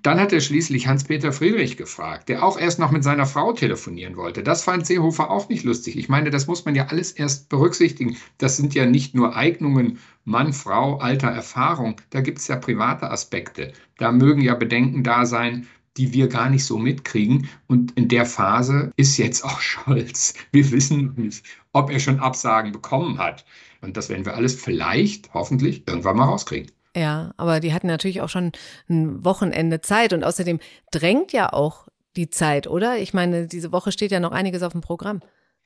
Dann 0.01 0.19
hat 0.19 0.31
er 0.31 0.39
schließlich 0.39 0.87
Hans-Peter 0.87 1.33
Friedrich 1.33 1.75
gefragt, 1.75 2.29
der 2.29 2.43
auch 2.43 2.57
erst 2.57 2.79
noch 2.79 2.91
mit 2.91 3.03
seiner 3.03 3.25
Frau 3.25 3.51
telefonieren 3.51 4.15
wollte. 4.15 4.43
Das 4.43 4.63
fand 4.63 4.85
Seehofer 4.85 5.29
auch 5.29 5.49
nicht 5.49 5.65
lustig. 5.65 5.97
Ich 5.97 6.07
meine, 6.07 6.29
das 6.29 6.47
muss 6.47 6.63
man 6.63 6.75
ja 6.75 6.87
alles 6.87 7.11
erst 7.11 7.49
berücksichtigen. 7.49 8.15
Das 8.37 8.55
sind 8.55 8.73
ja 8.73 8.85
nicht 8.85 9.13
nur 9.13 9.35
Eignungen 9.35 9.99
Mann, 10.23 10.53
Frau, 10.53 10.99
Alter, 10.99 11.29
Erfahrung. 11.29 11.99
Da 12.11 12.21
gibt 12.21 12.37
es 12.39 12.47
ja 12.47 12.55
private 12.55 13.11
Aspekte. 13.11 13.73
Da 13.97 14.11
mögen 14.11 14.41
ja 14.41 14.55
Bedenken 14.55 15.03
da 15.03 15.25
sein, 15.25 15.67
die 15.97 16.13
wir 16.13 16.29
gar 16.29 16.49
nicht 16.49 16.63
so 16.63 16.77
mitkriegen. 16.77 17.49
Und 17.67 17.91
in 17.97 18.07
der 18.07 18.25
Phase 18.25 18.91
ist 18.95 19.17
jetzt 19.17 19.43
auch 19.43 19.59
Scholz. 19.61 20.33
Wir 20.51 20.71
wissen 20.71 21.13
nicht, 21.17 21.43
ob 21.73 21.91
er 21.91 21.99
schon 21.99 22.19
Absagen 22.19 22.71
bekommen 22.71 23.17
hat. 23.17 23.43
Und 23.81 23.97
das 23.97 24.07
werden 24.09 24.25
wir 24.25 24.35
alles 24.35 24.55
vielleicht, 24.55 25.33
hoffentlich, 25.33 25.87
irgendwann 25.87 26.17
mal 26.17 26.25
rauskriegen. 26.25 26.71
Ja, 26.95 27.33
aber 27.37 27.59
die 27.59 27.73
hatten 27.73 27.87
natürlich 27.87 28.21
auch 28.21 28.29
schon 28.29 28.51
ein 28.89 29.23
Wochenende 29.23 29.81
Zeit 29.81 30.13
und 30.13 30.23
außerdem 30.23 30.59
drängt 30.91 31.31
ja 31.31 31.53
auch 31.53 31.87
die 32.15 32.29
Zeit, 32.29 32.67
oder? 32.67 32.97
Ich 32.97 33.13
meine, 33.13 33.47
diese 33.47 33.71
Woche 33.71 33.91
steht 33.91 34.11
ja 34.11 34.19
noch 34.19 34.31
einiges 34.31 34.63
auf 34.63 34.71
dem 34.71 34.81
Programm. 34.81 35.21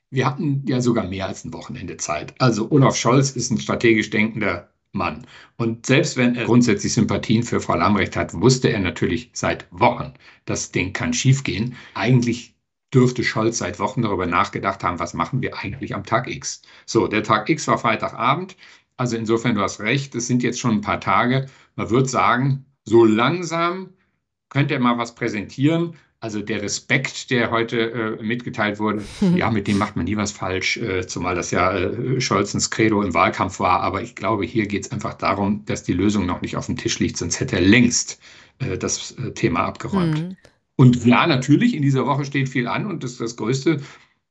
Wir 0.10 0.28
hatten 0.28 0.64
ja 0.68 0.82
sogar 0.82 1.08
mehr 1.08 1.28
als 1.28 1.44
ein 1.44 1.54
Wochenende 1.54 1.98
Zeit. 1.98 2.36
Also 2.40 2.70
Olaf 2.70 2.96
Scholz 2.96 3.32
ist 3.32 3.52
ein 3.52 3.58
strategisch 3.58 4.10
denkender 4.10 4.70
Mann. 4.92 5.26
Und 5.58 5.88
selbst 5.88 6.18
wenn 6.18 6.36
er 6.36 6.46
grundsätzlich 6.46 6.94
Sympathien 6.94 7.42
für 7.44 7.60
Frau 7.60 7.76
Lambrecht 7.76 8.16
hat, 8.16 8.34
wusste 8.34 8.70
er 8.70 8.80
natürlich 8.80 9.32
seit 9.34 9.66
Wochen, 9.72 10.14
das 10.46 10.72
Ding 10.72 10.94
kann 10.94 11.14
schiefgehen. 11.14 11.76
Eigentlich 11.96 12.54
dürfte 12.94 13.24
Scholz 13.24 13.58
seit 13.58 13.80
Wochen 13.80 14.04
darüber 14.04 14.28
nachgedacht 14.28 14.84
haben, 14.84 15.00
was 15.00 15.16
machen 15.16 15.42
wir 15.42 15.58
eigentlich 15.58 15.96
am 15.96 16.04
Tag 16.04 16.30
X. 16.30 16.62
So, 16.86 17.08
der 17.08 17.24
Tag 17.24 17.50
X 17.50 17.68
war 17.68 17.80
Freitagabend. 17.80 18.56
Also 18.98 19.18
insofern, 19.18 19.56
du 19.56 19.62
hast 19.62 19.80
recht, 19.80 20.16
es 20.16 20.28
sind 20.28 20.44
jetzt 20.44 20.60
schon 20.60 20.76
ein 20.76 20.82
paar 20.82 21.00
Tage. 21.00 21.48
Man 21.76 21.90
wird 21.90 22.10
sagen, 22.10 22.66
so 22.86 23.06
langsam 23.06 23.90
könnte 24.50 24.76
er 24.76 24.80
mal 24.80 24.98
was 24.98 25.16
präsentieren. 25.16 25.96
Also 26.20 26.42
der 26.42 26.62
Respekt, 26.62 27.32
der 27.32 27.52
heute 27.52 27.92
äh, 27.92 28.24
mitgeteilt 28.24 28.80
wurde, 28.80 29.04
mhm. 29.20 29.36
ja, 29.38 29.52
mit 29.52 29.68
dem 29.68 29.78
macht 29.78 29.98
man 29.98 30.06
nie 30.06 30.16
was 30.16 30.32
falsch, 30.32 30.78
äh, 30.78 31.06
zumal 31.06 31.36
das 31.36 31.52
ja 31.52 31.76
äh, 31.76 32.22
Scholzens 32.22 32.70
Credo 32.70 33.02
im 33.02 33.14
Wahlkampf 33.14 33.60
war. 33.60 33.82
Aber 33.82 34.02
ich 34.02 34.16
glaube, 34.16 34.46
hier 34.46 34.68
geht 34.68 34.86
es 34.86 34.92
einfach 34.92 35.16
darum, 35.16 35.66
dass 35.66 35.84
die 35.84 35.92
Lösung 35.92 36.26
noch 36.26 36.42
nicht 36.42 36.56
auf 36.56 36.68
dem 36.68 36.78
Tisch 36.78 37.00
liegt, 37.00 37.18
sonst 37.18 37.40
hätte 37.40 37.58
er 37.58 37.62
längst 37.62 38.22
äh, 38.60 38.78
das 38.78 39.12
äh, 39.12 39.32
Thema 39.34 39.66
abgeräumt. 39.66 40.22
Mhm. 40.22 40.38
Und 40.76 41.06
ja, 41.06 41.28
natürlich, 41.28 41.76
in 41.76 41.82
dieser 41.82 42.06
Woche 42.06 42.26
steht 42.26 42.50
viel 42.50 42.68
an 42.68 42.86
und 42.86 43.04
das, 43.04 43.18
das 43.18 43.36
Größte 43.36 43.82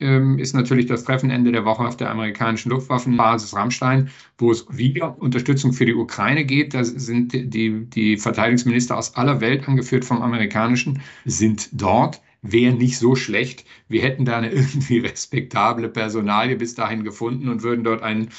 ähm, 0.03 0.39
ist 0.39 0.55
natürlich 0.55 0.87
das 0.87 1.05
Treffen 1.05 1.31
Ende 1.31 1.53
der 1.53 1.65
Woche 1.65 1.85
auf 1.85 1.97
der 1.97 2.11
amerikanischen 2.11 2.71
Luftwaffenbasis 2.71 3.55
Rammstein, 3.55 4.11
wo 4.39 4.51
es 4.51 4.67
wieder 4.69 5.17
Unterstützung 5.21 5.73
für 5.73 5.87
die 5.87 5.95
Ukraine 5.95 6.45
geht. 6.45 6.75
Da 6.75 6.85
sind 6.85 7.33
die, 7.33 7.87
die 7.87 8.17
Verteidigungsminister 8.17 8.97
aus 8.97 9.15
aller 9.15 9.41
Welt, 9.41 9.69
angeführt 9.69 10.05
vom 10.05 10.21
amerikanischen, 10.21 11.01
sind 11.25 11.71
dort. 11.73 12.21
Wäre 12.43 12.75
nicht 12.75 12.99
so 12.99 13.15
schlecht. 13.15 13.65
Wir 13.89 14.03
hätten 14.03 14.25
da 14.25 14.37
eine 14.37 14.51
irgendwie 14.53 14.99
respektable 14.99 15.89
Personalie 15.89 16.57
bis 16.57 16.75
dahin 16.75 17.05
gefunden 17.05 17.49
und 17.49 17.63
würden 17.63 17.85
dort 17.85 18.03
einen 18.03 18.31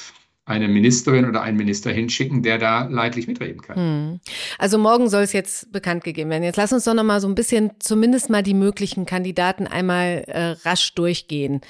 eine 0.45 0.67
Ministerin 0.67 1.25
oder 1.25 1.41
einen 1.41 1.57
Minister 1.57 1.91
hinschicken, 1.91 2.43
der 2.43 2.57
da 2.57 2.83
leidlich 2.87 3.27
mitreden 3.27 3.61
kann. 3.61 3.75
Hm. 3.77 4.19
Also 4.57 4.77
morgen 4.77 5.09
soll 5.09 5.23
es 5.23 5.31
jetzt 5.31 5.71
bekannt 5.71 6.03
gegeben 6.03 6.29
werden. 6.29 6.43
Jetzt 6.43 6.57
lass 6.57 6.73
uns 6.73 6.83
doch 6.83 6.93
noch 6.93 7.03
mal 7.03 7.21
so 7.21 7.27
ein 7.27 7.35
bisschen 7.35 7.71
zumindest 7.79 8.29
mal 8.29 8.43
die 8.43 8.53
möglichen 8.53 9.05
Kandidaten 9.05 9.67
einmal 9.67 10.25
äh, 10.27 10.55
rasch 10.67 10.93
durchgehen. 10.95 11.61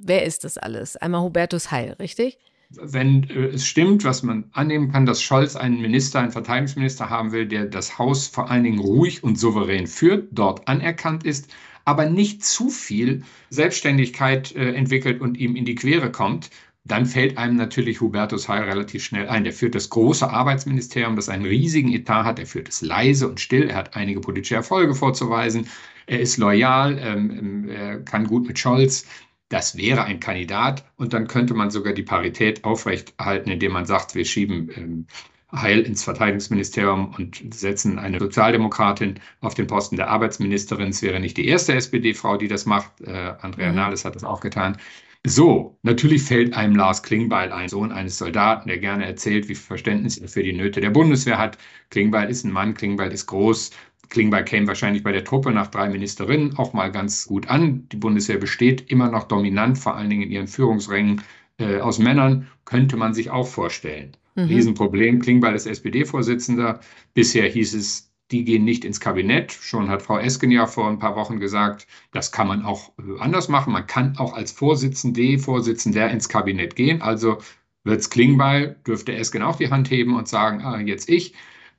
Wer 0.00 0.24
ist 0.24 0.44
das 0.44 0.58
alles? 0.58 0.96
Einmal 0.96 1.22
Hubertus 1.22 1.72
Heil, 1.72 1.96
richtig? 1.98 2.38
Wenn 2.70 3.28
äh, 3.30 3.48
es 3.48 3.66
stimmt, 3.66 4.04
was 4.04 4.22
man 4.22 4.44
annehmen 4.52 4.92
kann, 4.92 5.06
dass 5.06 5.20
Scholz 5.20 5.56
einen 5.56 5.80
Minister, 5.80 6.20
einen 6.20 6.30
Verteidigungsminister 6.30 7.10
haben 7.10 7.32
will, 7.32 7.48
der 7.48 7.64
das 7.64 7.98
Haus 7.98 8.28
vor 8.28 8.48
allen 8.48 8.62
Dingen 8.62 8.78
ruhig 8.78 9.24
und 9.24 9.40
souverän 9.40 9.88
führt, 9.88 10.28
dort 10.30 10.68
anerkannt 10.68 11.24
ist, 11.24 11.50
aber 11.84 12.08
nicht 12.08 12.44
zu 12.44 12.68
viel 12.68 13.24
Selbstständigkeit 13.48 14.54
äh, 14.54 14.72
entwickelt 14.74 15.20
und 15.20 15.36
ihm 15.36 15.56
in 15.56 15.64
die 15.64 15.74
Quere 15.74 16.12
kommt, 16.12 16.50
dann 16.84 17.06
fällt 17.06 17.36
einem 17.36 17.56
natürlich 17.56 18.00
Hubertus 18.00 18.48
Heil 18.48 18.64
relativ 18.64 19.04
schnell 19.04 19.28
ein. 19.28 19.44
Der 19.44 19.52
führt 19.52 19.74
das 19.74 19.90
große 19.90 20.28
Arbeitsministerium, 20.28 21.14
das 21.14 21.28
einen 21.28 21.44
riesigen 21.44 21.92
Etat 21.92 22.24
hat. 22.24 22.38
Er 22.38 22.46
führt 22.46 22.68
es 22.68 22.80
leise 22.80 23.28
und 23.28 23.38
still. 23.38 23.68
Er 23.68 23.76
hat 23.76 23.96
einige 23.96 24.20
politische 24.20 24.54
Erfolge 24.54 24.94
vorzuweisen. 24.94 25.68
Er 26.06 26.20
ist 26.20 26.38
loyal, 26.38 26.98
ähm, 26.98 27.68
er 27.68 28.00
kann 28.00 28.26
gut 28.26 28.48
mit 28.48 28.58
Scholz. 28.58 29.06
Das 29.50 29.76
wäre 29.76 30.04
ein 30.04 30.20
Kandidat 30.20 30.84
und 30.96 31.12
dann 31.12 31.26
könnte 31.26 31.54
man 31.54 31.70
sogar 31.70 31.92
die 31.92 32.02
Parität 32.02 32.64
aufrechterhalten, 32.64 33.50
indem 33.50 33.72
man 33.72 33.84
sagt, 33.84 34.14
wir 34.14 34.24
schieben 34.24 34.70
ähm, 34.76 35.06
Heil 35.52 35.80
ins 35.80 36.04
Verteidigungsministerium 36.04 37.14
und 37.16 37.42
setzen 37.52 37.98
eine 37.98 38.20
Sozialdemokratin 38.20 39.18
auf 39.40 39.54
den 39.54 39.66
Posten 39.66 39.96
der 39.96 40.08
Arbeitsministerin. 40.08 40.90
Es 40.90 41.02
wäre 41.02 41.20
nicht 41.20 41.36
die 41.36 41.48
erste 41.48 41.74
SPD-Frau, 41.74 42.36
die 42.36 42.48
das 42.48 42.66
macht. 42.66 43.00
Äh, 43.00 43.34
Andrea 43.40 43.70
mhm. 43.70 43.76
Nahles 43.76 44.04
hat 44.04 44.14
das 44.14 44.24
auch 44.24 44.40
getan. 44.40 44.78
So, 45.26 45.78
natürlich 45.82 46.22
fällt 46.22 46.54
einem 46.54 46.74
Lars 46.76 47.02
Klingbeil 47.02 47.52
ein, 47.52 47.68
Sohn 47.68 47.92
eines 47.92 48.16
Soldaten, 48.16 48.68
der 48.68 48.78
gerne 48.78 49.04
erzählt, 49.04 49.48
wie 49.48 49.54
viel 49.54 49.66
Verständnis 49.66 50.16
er 50.16 50.28
für 50.28 50.42
die 50.42 50.54
Nöte 50.54 50.80
der 50.80 50.90
Bundeswehr 50.90 51.36
hat. 51.36 51.58
Klingbeil 51.90 52.30
ist 52.30 52.44
ein 52.44 52.52
Mann, 52.52 52.72
Klingbeil 52.72 53.12
ist 53.12 53.26
groß. 53.26 53.70
Klingbeil 54.08 54.44
käme 54.44 54.66
wahrscheinlich 54.66 55.02
bei 55.02 55.12
der 55.12 55.24
Truppe 55.24 55.52
nach 55.52 55.68
drei 55.68 55.90
Ministerinnen 55.90 56.56
auch 56.56 56.72
mal 56.72 56.90
ganz 56.90 57.26
gut 57.26 57.48
an. 57.48 57.86
Die 57.90 57.96
Bundeswehr 57.96 58.38
besteht 58.38 58.90
immer 58.90 59.10
noch 59.10 59.24
dominant, 59.24 59.78
vor 59.78 59.94
allen 59.94 60.08
Dingen 60.08 60.22
in 60.22 60.30
ihren 60.30 60.48
Führungsrängen 60.48 61.22
äh, 61.58 61.80
aus 61.80 61.98
Männern, 61.98 62.48
könnte 62.64 62.96
man 62.96 63.12
sich 63.12 63.30
auch 63.30 63.46
vorstellen. 63.46 64.16
Mhm. 64.36 64.44
Riesenproblem. 64.44 65.20
Klingbeil 65.20 65.54
ist 65.54 65.66
SPD-Vorsitzender. 65.66 66.80
Bisher 67.12 67.46
hieß 67.46 67.74
es, 67.74 68.09
die 68.30 68.44
gehen 68.44 68.64
nicht 68.64 68.84
ins 68.84 69.00
Kabinett. 69.00 69.52
Schon 69.52 69.88
hat 69.88 70.02
Frau 70.02 70.18
Esken 70.18 70.50
ja 70.50 70.66
vor 70.66 70.88
ein 70.88 70.98
paar 70.98 71.16
Wochen 71.16 71.40
gesagt, 71.40 71.86
das 72.12 72.32
kann 72.32 72.48
man 72.48 72.64
auch 72.64 72.92
äh, 72.98 73.20
anders 73.20 73.48
machen. 73.48 73.72
Man 73.72 73.86
kann 73.86 74.16
auch 74.18 74.34
als 74.34 74.52
Vorsitzende, 74.52 75.38
Vorsitzender 75.38 76.10
ins 76.10 76.28
Kabinett 76.28 76.76
gehen. 76.76 77.02
Also 77.02 77.38
wird 77.84 78.00
es 78.00 78.10
Klingbeil, 78.10 78.76
dürfte 78.86 79.14
Esken 79.14 79.42
auch 79.42 79.56
die 79.56 79.70
Hand 79.70 79.90
heben 79.90 80.16
und 80.16 80.28
sagen, 80.28 80.62
ah, 80.62 80.80
jetzt 80.80 81.08
ich. 81.08 81.34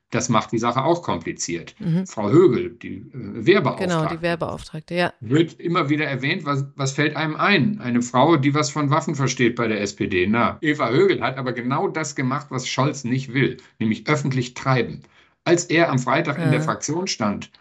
Das 0.09 0.27
macht 0.27 0.51
die 0.51 0.57
Sache 0.57 0.83
auch 0.83 1.03
kompliziert. 1.03 1.73
Mhm. 1.79 2.05
Frau 2.05 2.29
Högel, 2.29 2.71
die 2.71 2.97
äh, 2.97 3.45
Wehrbeauftragte. 3.45 3.95
Genau, 3.95 4.09
die 4.09 4.21
Wehrbeauftragte, 4.21 4.93
ja. 4.93 5.13
Wird 5.21 5.57
immer 5.57 5.89
wieder 5.89 6.05
erwähnt, 6.05 6.43
was, 6.43 6.65
was 6.75 6.91
fällt 6.91 7.15
einem 7.15 7.37
ein? 7.37 7.79
Eine 7.79 8.01
Frau, 8.01 8.35
die 8.35 8.53
was 8.53 8.71
von 8.71 8.89
Waffen 8.89 9.15
versteht 9.15 9.55
bei 9.55 9.69
der 9.69 9.79
SPD. 9.79 10.27
Na, 10.27 10.57
Eva 10.59 10.89
Högel 10.89 11.21
hat 11.21 11.37
aber 11.37 11.53
genau 11.53 11.87
das 11.87 12.15
gemacht, 12.15 12.47
was 12.49 12.67
Scholz 12.67 13.05
nicht 13.05 13.33
will, 13.33 13.55
nämlich 13.79 14.05
öffentlich 14.09 14.53
treiben 14.53 15.01
als 15.43 15.65
er 15.65 15.89
am 15.89 15.99
Freitag 15.99 16.37
ja. 16.37 16.45
in 16.45 16.51
der 16.51 16.61
Fraktion 16.61 17.07
stand 17.07 17.51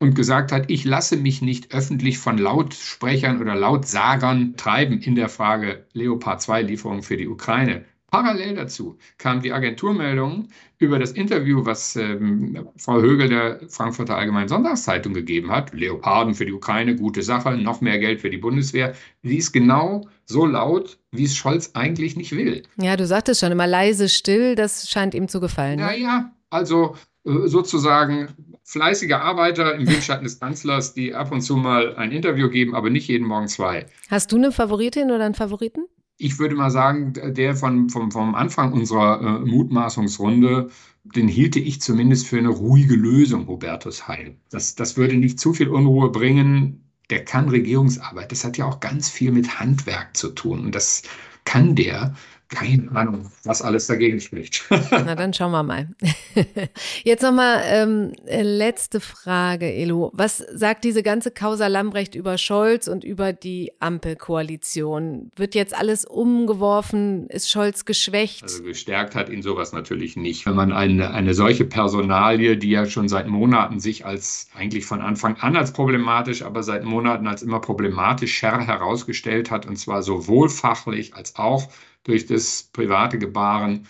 und 0.00 0.14
gesagt 0.14 0.52
hat, 0.52 0.70
ich 0.70 0.84
lasse 0.84 1.16
mich 1.16 1.42
nicht 1.42 1.74
öffentlich 1.74 2.18
von 2.18 2.38
Lautsprechern 2.38 3.40
oder 3.40 3.54
Lautsagern 3.54 4.56
treiben 4.56 5.00
in 5.00 5.14
der 5.14 5.28
Frage 5.28 5.86
Leopard 5.92 6.40
2 6.40 6.62
Lieferung 6.62 7.02
für 7.02 7.16
die 7.16 7.28
Ukraine. 7.28 7.84
Parallel 8.10 8.54
dazu 8.54 8.96
kam 9.18 9.42
die 9.42 9.52
Agenturmeldung 9.52 10.48
über 10.78 10.98
das 10.98 11.10
Interview, 11.12 11.66
was 11.66 11.94
ähm, 11.96 12.66
Frau 12.76 13.02
Högel 13.02 13.28
der 13.28 13.60
Frankfurter 13.68 14.16
Allgemeinen 14.16 14.48
Sonntagszeitung 14.48 15.12
gegeben 15.12 15.50
hat. 15.50 15.74
Leoparden 15.74 16.32
für 16.32 16.46
die 16.46 16.54
Ukraine, 16.54 16.96
gute 16.96 17.22
Sache, 17.22 17.50
noch 17.58 17.82
mehr 17.82 17.98
Geld 17.98 18.22
für 18.22 18.30
die 18.30 18.38
Bundeswehr. 18.38 18.94
Sie 19.22 19.36
ist 19.36 19.52
genau 19.52 20.08
so 20.24 20.46
laut, 20.46 20.98
wie 21.12 21.24
es 21.24 21.36
Scholz 21.36 21.72
eigentlich 21.74 22.16
nicht 22.16 22.32
will. 22.32 22.62
Ja, 22.80 22.96
du 22.96 23.06
sagtest 23.06 23.40
schon 23.40 23.52
immer 23.52 23.66
leise, 23.66 24.08
still, 24.08 24.54
das 24.54 24.88
scheint 24.88 25.14
ihm 25.14 25.28
zu 25.28 25.38
gefallen. 25.38 25.78
Ne? 25.78 25.98
Ja, 25.98 26.32
also 26.48 26.96
sozusagen 27.24 28.28
fleißige 28.64 29.12
Arbeiter 29.12 29.74
im 29.74 29.86
Windschatten 29.86 30.24
des 30.24 30.40
Kanzlers, 30.40 30.94
die 30.94 31.14
ab 31.14 31.32
und 31.32 31.40
zu 31.40 31.56
mal 31.56 31.96
ein 31.96 32.12
Interview 32.12 32.48
geben, 32.48 32.74
aber 32.74 32.90
nicht 32.90 33.08
jeden 33.08 33.26
Morgen 33.26 33.48
zwei. 33.48 33.86
Hast 34.10 34.32
du 34.32 34.36
eine 34.36 34.52
Favoritin 34.52 35.10
oder 35.10 35.24
einen 35.24 35.34
Favoriten? 35.34 35.86
Ich 36.18 36.38
würde 36.38 36.54
mal 36.54 36.70
sagen, 36.70 37.12
der 37.14 37.54
von, 37.54 37.88
vom, 37.88 38.10
vom 38.10 38.34
Anfang 38.34 38.72
unserer 38.72 39.20
äh, 39.20 39.48
Mutmaßungsrunde, 39.48 40.68
den 41.04 41.28
hielte 41.28 41.60
ich 41.60 41.80
zumindest 41.80 42.26
für 42.26 42.38
eine 42.38 42.48
ruhige 42.48 42.96
Lösung, 42.96 43.46
Hubertus 43.46 44.08
Heil. 44.08 44.36
Das, 44.50 44.74
das 44.74 44.96
würde 44.96 45.16
nicht 45.16 45.38
zu 45.38 45.54
viel 45.54 45.68
Unruhe 45.68 46.10
bringen. 46.10 46.90
Der 47.08 47.24
kann 47.24 47.48
Regierungsarbeit. 47.48 48.32
Das 48.32 48.44
hat 48.44 48.58
ja 48.58 48.66
auch 48.66 48.80
ganz 48.80 49.08
viel 49.08 49.30
mit 49.30 49.60
Handwerk 49.60 50.16
zu 50.16 50.30
tun. 50.30 50.66
Und 50.66 50.74
das 50.74 51.04
kann 51.44 51.74
der 51.74 52.14
keine 52.48 52.90
Ahnung, 52.94 53.30
was 53.44 53.60
alles 53.60 53.86
dagegen 53.88 54.20
spricht. 54.20 54.64
Na, 54.90 55.14
dann 55.14 55.34
schauen 55.34 55.52
wir 55.52 55.62
mal. 55.62 55.88
Jetzt 57.04 57.22
nochmal 57.22 57.62
ähm, 57.66 58.12
letzte 58.26 59.00
Frage, 59.00 59.70
Elo. 59.70 60.10
Was 60.14 60.38
sagt 60.38 60.84
diese 60.84 61.02
ganze 61.02 61.30
Causa 61.30 61.66
Lambrecht 61.66 62.14
über 62.14 62.38
Scholz 62.38 62.88
und 62.88 63.04
über 63.04 63.34
die 63.34 63.72
Ampelkoalition? 63.80 65.30
Wird 65.36 65.54
jetzt 65.54 65.76
alles 65.76 66.06
umgeworfen? 66.06 67.28
Ist 67.28 67.50
Scholz 67.50 67.84
geschwächt? 67.84 68.42
Also 68.44 68.62
gestärkt 68.62 69.14
hat 69.14 69.28
ihn 69.28 69.42
sowas 69.42 69.72
natürlich 69.72 70.16
nicht. 70.16 70.46
Wenn 70.46 70.56
man 70.56 70.72
eine, 70.72 71.10
eine 71.10 71.34
solche 71.34 71.66
Personalie, 71.66 72.56
die 72.56 72.70
ja 72.70 72.86
schon 72.86 73.08
seit 73.08 73.28
Monaten 73.28 73.78
sich 73.78 74.06
als 74.06 74.48
eigentlich 74.54 74.86
von 74.86 75.02
Anfang 75.02 75.36
an 75.36 75.54
als 75.54 75.72
problematisch, 75.72 76.42
aber 76.42 76.62
seit 76.62 76.84
Monaten 76.84 77.26
als 77.26 77.42
immer 77.42 77.60
problematischer 77.60 78.60
herausgestellt 78.60 79.50
hat, 79.50 79.66
und 79.66 79.76
zwar 79.76 80.02
sowohl 80.02 80.48
fachlich 80.48 81.14
als 81.14 81.36
auch 81.36 81.68
durch 82.08 82.26
das 82.26 82.70
private 82.72 83.18
Gebaren, 83.18 83.86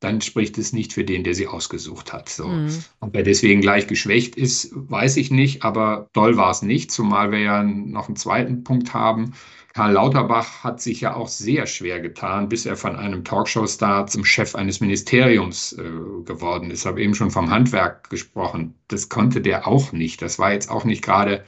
dann 0.00 0.20
spricht 0.20 0.58
es 0.58 0.72
nicht 0.72 0.92
für 0.92 1.04
den, 1.04 1.24
der 1.24 1.34
sie 1.34 1.46
ausgesucht 1.46 2.12
hat. 2.12 2.28
So. 2.28 2.46
Mhm. 2.46 2.84
Ob 3.00 3.16
er 3.16 3.22
deswegen 3.22 3.60
gleich 3.60 3.86
geschwächt 3.86 4.36
ist, 4.36 4.70
weiß 4.72 5.16
ich 5.16 5.30
nicht, 5.30 5.64
aber 5.64 6.08
doll 6.12 6.36
war 6.36 6.50
es 6.50 6.62
nicht, 6.62 6.90
zumal 6.90 7.32
wir 7.32 7.40
ja 7.40 7.62
noch 7.62 8.08
einen 8.08 8.16
zweiten 8.16 8.62
Punkt 8.62 8.94
haben. 8.94 9.32
Karl 9.72 9.92
Lauterbach 9.92 10.64
hat 10.64 10.80
sich 10.80 11.02
ja 11.02 11.14
auch 11.14 11.28
sehr 11.28 11.66
schwer 11.66 12.00
getan, 12.00 12.48
bis 12.48 12.64
er 12.64 12.76
von 12.76 12.96
einem 12.96 13.24
Talkshow-Star 13.24 14.06
zum 14.06 14.24
Chef 14.24 14.54
eines 14.54 14.80
Ministeriums 14.80 15.72
äh, 15.74 15.82
geworden 16.24 16.70
ist. 16.70 16.80
Ich 16.80 16.86
habe 16.86 17.02
eben 17.02 17.14
schon 17.14 17.30
vom 17.30 17.50
Handwerk 17.50 18.08
gesprochen. 18.08 18.74
Das 18.88 19.10
konnte 19.10 19.42
der 19.42 19.66
auch 19.66 19.92
nicht. 19.92 20.22
Das 20.22 20.38
war 20.38 20.52
jetzt 20.52 20.70
auch 20.70 20.84
nicht 20.84 21.02
gerade 21.02 21.44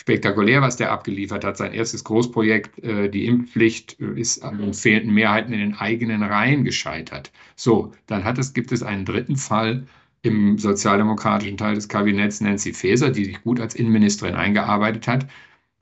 spektakulär, 0.00 0.62
was 0.62 0.78
der 0.78 0.92
abgeliefert 0.92 1.44
hat. 1.44 1.58
Sein 1.58 1.74
erstes 1.74 2.04
Großprojekt, 2.04 2.82
äh, 2.82 3.10
die 3.10 3.26
Impfpflicht, 3.26 4.00
äh, 4.00 4.18
ist 4.18 4.42
an 4.42 4.56
den 4.58 4.72
fehlenden 4.72 5.12
Mehrheiten 5.12 5.52
in 5.52 5.60
den 5.60 5.74
eigenen 5.74 6.22
Reihen 6.22 6.64
gescheitert. 6.64 7.30
So, 7.54 7.92
dann 8.06 8.24
hat 8.24 8.38
es, 8.38 8.54
gibt 8.54 8.72
es 8.72 8.82
einen 8.82 9.04
dritten 9.04 9.36
Fall 9.36 9.86
im 10.22 10.56
sozialdemokratischen 10.56 11.58
Teil 11.58 11.74
des 11.74 11.88
Kabinetts, 11.88 12.40
Nancy 12.40 12.72
Faeser, 12.72 13.10
die 13.10 13.26
sich 13.26 13.42
gut 13.42 13.60
als 13.60 13.74
Innenministerin 13.74 14.34
eingearbeitet 14.34 15.06
hat, 15.06 15.26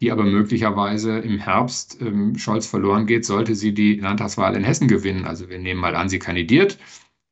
die 0.01 0.11
aber 0.11 0.25
möglicherweise 0.25 1.19
im 1.19 1.39
Herbst 1.39 1.99
ähm, 2.01 2.37
Scholz 2.37 2.67
verloren 2.67 3.07
geht, 3.07 3.25
sollte 3.25 3.55
sie 3.55 3.73
die 3.73 4.01
Landtagswahl 4.01 4.57
in 4.57 4.65
Hessen 4.65 4.89
gewinnen. 4.89 5.27
Also 5.27 5.49
wir 5.49 5.61
nehmen 5.61 5.81
mal 5.81 5.95
an, 5.95 6.09
sie 6.09 6.19
kandidiert, 6.19 6.77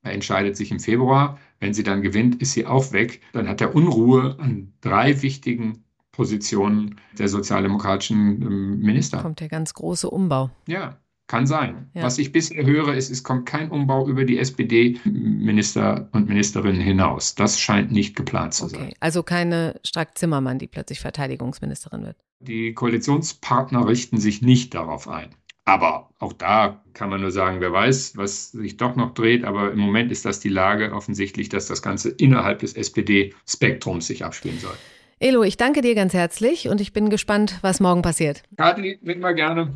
er 0.03 0.13
entscheidet 0.13 0.57
sich 0.57 0.71
im 0.71 0.79
Februar. 0.79 1.41
Wenn 1.59 1.75
sie 1.75 1.83
dann 1.83 2.03
gewinnt, 2.03 2.41
ist 2.41 2.53
sie 2.53 2.65
auch 2.65 2.93
weg. 2.93 3.23
Dann 3.33 3.49
hat 3.49 3.61
er 3.61 3.75
Unruhe 3.75 4.37
an 4.39 4.73
drei 4.81 5.21
wichtigen 5.23 5.86
Position 6.17 6.97
der 7.19 7.29
sozialdemokratischen 7.29 8.43
ähm, 8.43 8.81
Minister. 8.81 9.19
Kommt 9.19 9.41
der 9.41 9.49
ganz 9.49 9.75
große 9.75 10.09
Umbau. 10.09 10.51
Ja, 10.67 10.97
kann 11.27 11.47
sein. 11.47 11.91
Ja. 11.93 12.05
Was 12.05 12.17
ich 12.17 12.33
bisher 12.33 12.65
höre, 12.65 12.95
ist, 12.95 13.11
es 13.11 13.23
kommt 13.23 13.45
kein 13.45 13.71
Umbau 13.71 14.09
über 14.09 14.25
die 14.25 14.39
SPD-Minister 14.39 16.09
und 16.13 16.29
Ministerinnen 16.29 16.81
hinaus. 16.81 17.35
Das 17.35 17.61
scheint 17.61 17.93
nicht 17.93 18.17
geplant 18.17 18.55
zu 18.55 18.65
okay. 18.65 18.77
sein. 18.77 18.93
Also 19.01 19.23
keine 19.23 19.79
Strack-Zimmermann, 19.85 20.59
die 20.59 20.69
plötzlich 20.69 21.01
Verteidigungsministerin 21.01 22.05
wird. 22.05 22.17
Die 22.41 22.73
Koalitionspartner 22.73 23.87
richten 23.87 24.19
sich 24.19 24.41
nicht 24.41 24.75
darauf 24.75 25.09
ein. 25.09 25.29
Aber 25.67 26.11
auch 26.19 26.33
da 26.33 26.81
kann 26.95 27.11
man 27.11 27.21
nur 27.21 27.33
sagen, 27.33 27.61
wer 27.61 27.73
weiß, 27.73 28.17
was 28.17 28.53
sich 28.53 28.79
doch 28.79 28.97
noch 28.97 29.13
dreht. 29.13 29.45
Aber 29.45 29.73
im 29.73 29.81
Moment 29.81 30.13
ist 30.13 30.25
das 30.25 30.41
die 30.41 30.49
Lage 30.49 30.93
offensichtlich, 30.93 31.51
dass 31.51 31.67
das 31.67 31.83
Ganze 31.83 32.09
innerhalb 32.11 32.61
des 32.61 32.75
SPD-Spektrums 32.75 34.07
sich 34.07 34.25
abspielen 34.25 34.61
soll. 34.61 34.77
Elo, 35.19 35.45
ich 35.45 35.57
danke 35.57 35.81
dir 35.81 35.95
ganz 35.95 36.13
herzlich 36.13 36.69
und 36.69 36.79
ich 36.79 36.93
bin 36.93 37.09
gespannt, 37.09 37.57
was 37.63 37.81
morgen 37.81 38.03
passiert. 38.03 38.43
Kathi, 38.59 38.99
mit 39.01 39.19
mal 39.19 39.35
gerne. 39.35 39.73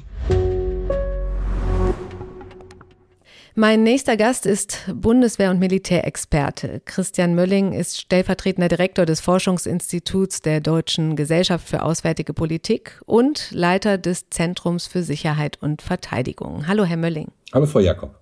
Mein 3.55 3.83
nächster 3.83 4.19
Gast 4.19 4.45
ist 4.45 4.91
Bundeswehr- 4.93 5.51
und 5.51 5.59
Militärexperte. 5.59 6.83
Christian 6.85 7.35
Mölling 7.35 7.73
ist 7.73 7.99
stellvertretender 7.99 8.69
Direktor 8.69 9.07
des 9.07 9.23
Forschungsinstituts 9.23 10.43
der 10.43 10.61
Deutschen 10.61 11.17
Gesellschaft 11.17 11.67
für 11.67 11.85
Auswärtige 11.85 12.35
Politik 12.35 13.01
und 13.07 13.51
Leiter 13.51 13.97
des 13.97 14.29
Zentrums 14.29 14.87
für 14.87 15.03
Sicherheit 15.03 15.57
und 15.63 15.81
Verteidigung. 15.81 16.67
Hallo, 16.67 16.85
Herr 16.85 16.99
Mölling. 16.99 17.29
Hallo, 17.55 17.65
Frau 17.65 17.81
Jakob. 17.81 18.15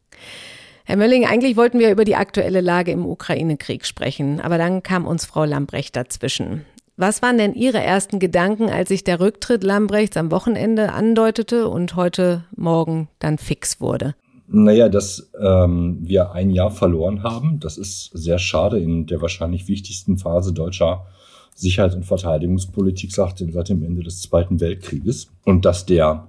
Herr 0.85 0.97
Mölling, 0.97 1.27
eigentlich 1.27 1.57
wollten 1.57 1.81
wir 1.81 1.91
über 1.91 2.05
die 2.05 2.15
aktuelle 2.15 2.61
Lage 2.61 2.93
im 2.93 3.05
Ukraine-Krieg 3.05 3.87
sprechen, 3.87 4.41
aber 4.41 4.57
dann 4.57 4.85
kam 4.85 5.05
uns 5.05 5.27
Frau 5.27 5.45
Lambrecht 5.45 5.97
dazwischen. 5.97 6.65
Was 7.01 7.23
waren 7.23 7.39
denn 7.39 7.55
Ihre 7.55 7.79
ersten 7.79 8.19
Gedanken, 8.19 8.71
als 8.71 8.89
sich 8.89 9.05
der 9.05 9.21
Rücktritt 9.21 9.63
Lambrechts 9.63 10.17
am 10.17 10.33
Wochenende 10.33 10.93
andeutete 10.93 11.69
und 11.69 11.95
heute 11.95 12.43
Morgen 12.57 13.09
dann 13.21 13.39
fix 13.39 13.81
wurde? 13.81 14.17
Naja, 14.49 14.89
dass 14.89 15.31
ähm, 15.41 15.99
wir 16.01 16.33
ein 16.33 16.51
Jahr 16.51 16.73
verloren 16.73 17.23
haben, 17.23 17.61
das 17.61 17.79
ist 17.79 18.11
sehr 18.15 18.41
schade 18.41 18.81
in 18.81 19.07
der 19.07 19.23
wahrscheinlich 19.23 19.69
wichtigsten 19.69 20.19
Phase 20.19 20.53
deutscher 20.53 21.07
Sicherheits- 21.55 21.95
und 21.95 22.05
Verteidigungspolitik 22.05 23.15
seit, 23.15 23.39
seit 23.49 23.69
dem 23.69 23.85
Ende 23.85 24.03
des 24.03 24.21
Zweiten 24.21 24.59
Weltkrieges. 24.59 25.29
Und 25.45 25.65
dass 25.67 25.87
der, 25.87 26.27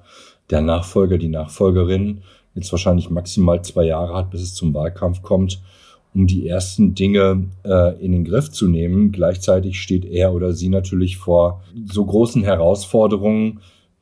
der 0.52 0.62
Nachfolger, 0.62 1.18
die 1.18 1.30
Nachfolgerin 1.30 2.22
jetzt 2.54 2.72
wahrscheinlich 2.72 3.10
maximal 3.10 3.64
zwei 3.64 3.86
Jahre 3.86 4.14
hat, 4.14 4.30
bis 4.30 4.42
es 4.42 4.54
zum 4.54 4.72
Wahlkampf 4.76 5.24
kommt, 5.24 5.64
um 6.14 6.28
die 6.28 6.48
ersten 6.48 6.96
Dinge 6.96 7.46
äh, 7.64 8.04
in 8.04 8.12
den 8.12 8.26
Griff 8.26 8.52
zu 8.52 8.68
nehmen. 8.68 9.12
Gleichzeitig 9.12 9.80
steht 9.80 10.06
er 10.06 10.34
oder 10.34 10.54
sie 10.54 10.70
natürlich 10.70 11.18
vor 11.18 11.64
so 11.92 12.06
großen 12.06 12.44
Herausforderungen, 12.44 13.60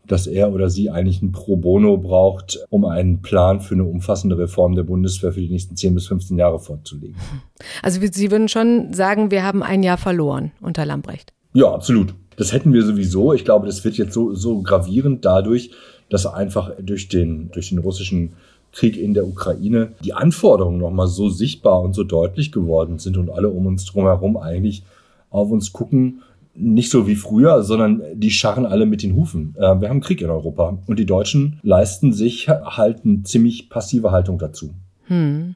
dass 0.08 0.26
er 0.26 0.54
oder 0.54 0.70
sie 0.70 0.89
eigentlich 0.89 1.22
ein 1.22 1.32
Pro 1.32 1.58
Bono 1.58 1.98
braucht, 1.98 2.60
um 2.70 2.86
einen 2.86 3.22
Plan 3.22 3.60
für 3.60 3.76
eine 3.76 3.84
umfassende 3.84 4.38
Reform 4.38 4.76
der 4.76 4.84
Bundeswehr 4.84 5.34
für 5.34 5.41
die 5.41 5.50
nächsten 5.50 5.76
10 5.76 5.93
bis 5.96 6.08
15 6.08 6.38
Jahre 6.38 6.60
vorzulegen. 6.60 7.17
Also 7.84 8.00
Sie 8.00 8.32
würden 8.32 8.48
schon 8.48 8.93
sagen, 8.93 9.32
wir 9.32 9.43
haben 9.43 9.63
ein 9.63 9.84
Jahr 9.84 9.98
verloren 9.98 10.52
unter 10.62 10.86
Lambrecht. 10.86 11.34
Ja, 11.54 11.74
absolut. 11.74 12.13
Das 12.38 12.54
hätten 12.54 12.72
wir 12.72 12.84
sowieso. 12.84 13.34
Ich 13.34 13.43
glaube, 13.43 13.65
das 13.65 13.84
wird 13.84 13.98
jetzt 13.98 14.13
so, 14.13 14.34
so 14.34 14.62
gravierend 14.62 15.26
dadurch, 15.26 15.72
dass 16.10 16.26
einfach 16.26 16.72
durch 16.80 17.10
den, 17.10 17.50
durch 17.52 17.70
den 17.70 17.80
russischen 17.80 18.34
Krieg 18.71 18.97
in 18.97 19.13
der 19.13 19.27
Ukraine 19.27 19.93
die 20.03 20.13
Anforderungen 20.13 20.80
nochmal 20.80 21.08
so 21.08 21.30
sichtbar 21.30 21.82
und 21.82 21.93
so 21.93 22.03
deutlich 22.03 22.51
geworden 22.51 22.99
sind 22.99 23.17
und 23.17 23.30
alle 23.30 23.49
um 23.49 23.65
uns 23.65 23.86
drumherum 23.86 24.38
eigentlich 24.38 24.84
auf 25.30 25.51
uns 25.51 25.73
gucken, 25.73 26.21
nicht 26.58 26.89
so 26.89 27.08
wie 27.08 27.15
früher, 27.15 27.63
sondern 27.63 28.01
die 28.13 28.32
scharren 28.32 28.65
alle 28.65 28.86
mit 28.86 29.03
den 29.03 29.15
Hufen. 29.15 29.56
Äh, 29.58 29.80
wir 29.80 29.89
haben 29.89 30.01
Krieg 30.01 30.21
in 30.21 30.30
Europa 30.30 30.80
und 30.88 30.97
die 30.97 31.06
Deutschen 31.06 31.60
leisten 31.62 32.13
sich 32.13 32.49
halt 32.49 33.06
eine 33.06 33.23
ziemlich 33.23 33.69
passive 33.69 34.12
Haltung 34.12 34.39
dazu. 34.39 34.71
Hm. 35.06 35.56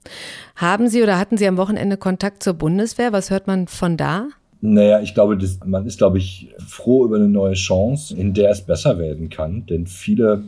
Haben 0.55 0.87
Sie 0.87 1.01
oder 1.01 1.17
hatten 1.19 1.37
Sie 1.37 1.47
am 1.47 1.57
Wochenende 1.57 1.97
Kontakt 1.97 2.43
zur 2.43 2.53
Bundeswehr? 2.53 3.11
Was 3.11 3.29
hört 3.29 3.47
man 3.47 3.67
von 3.67 3.97
da? 3.97 4.27
Naja, 4.61 5.01
ich 5.01 5.13
glaube, 5.13 5.37
das, 5.37 5.59
man 5.65 5.87
ist, 5.87 5.97
glaube 5.97 6.19
ich, 6.19 6.49
froh 6.65 7.05
über 7.05 7.15
eine 7.15 7.27
neue 7.27 7.55
Chance, 7.55 8.15
in 8.15 8.33
der 8.33 8.51
es 8.51 8.61
besser 8.61 8.99
werden 8.99 9.29
kann. 9.29 9.65
Denn 9.65 9.87
viele 9.87 10.43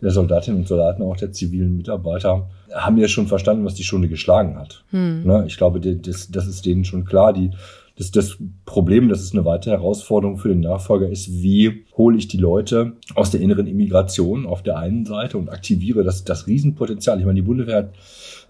der 0.00 0.10
Soldatinnen 0.10 0.60
und 0.60 0.68
Soldaten, 0.68 1.02
auch 1.02 1.16
der 1.16 1.32
zivilen 1.32 1.76
Mitarbeiter, 1.76 2.48
haben 2.72 2.98
ja 2.98 3.08
schon 3.08 3.26
verstanden, 3.26 3.64
was 3.64 3.74
die 3.74 3.84
Stunde 3.84 4.08
geschlagen 4.08 4.58
hat. 4.58 4.84
Hm. 4.90 5.24
Ne, 5.24 5.44
ich 5.46 5.56
glaube, 5.56 5.80
das, 5.80 6.30
das 6.30 6.46
ist 6.46 6.66
denen 6.66 6.84
schon 6.84 7.04
klar. 7.04 7.32
Die, 7.32 7.50
das, 7.96 8.10
das 8.10 8.36
Problem, 8.64 9.08
das 9.08 9.22
ist 9.22 9.34
eine 9.34 9.44
weitere 9.44 9.74
Herausforderung 9.74 10.36
für 10.36 10.48
den 10.48 10.60
Nachfolger, 10.60 11.08
ist, 11.08 11.30
wie 11.30 11.84
hole 11.96 12.18
ich 12.18 12.26
die 12.26 12.38
Leute 12.38 12.94
aus 13.14 13.30
der 13.30 13.40
inneren 13.40 13.66
Immigration 13.66 14.46
auf 14.46 14.62
der 14.62 14.78
einen 14.78 15.04
Seite 15.04 15.38
und 15.38 15.48
aktiviere 15.48 16.02
das, 16.02 16.24
das 16.24 16.46
Riesenpotenzial. 16.46 17.20
Ich 17.20 17.24
meine, 17.24 17.36
die 17.36 17.46
Bundeswehr 17.46 17.76
hat 17.76 17.94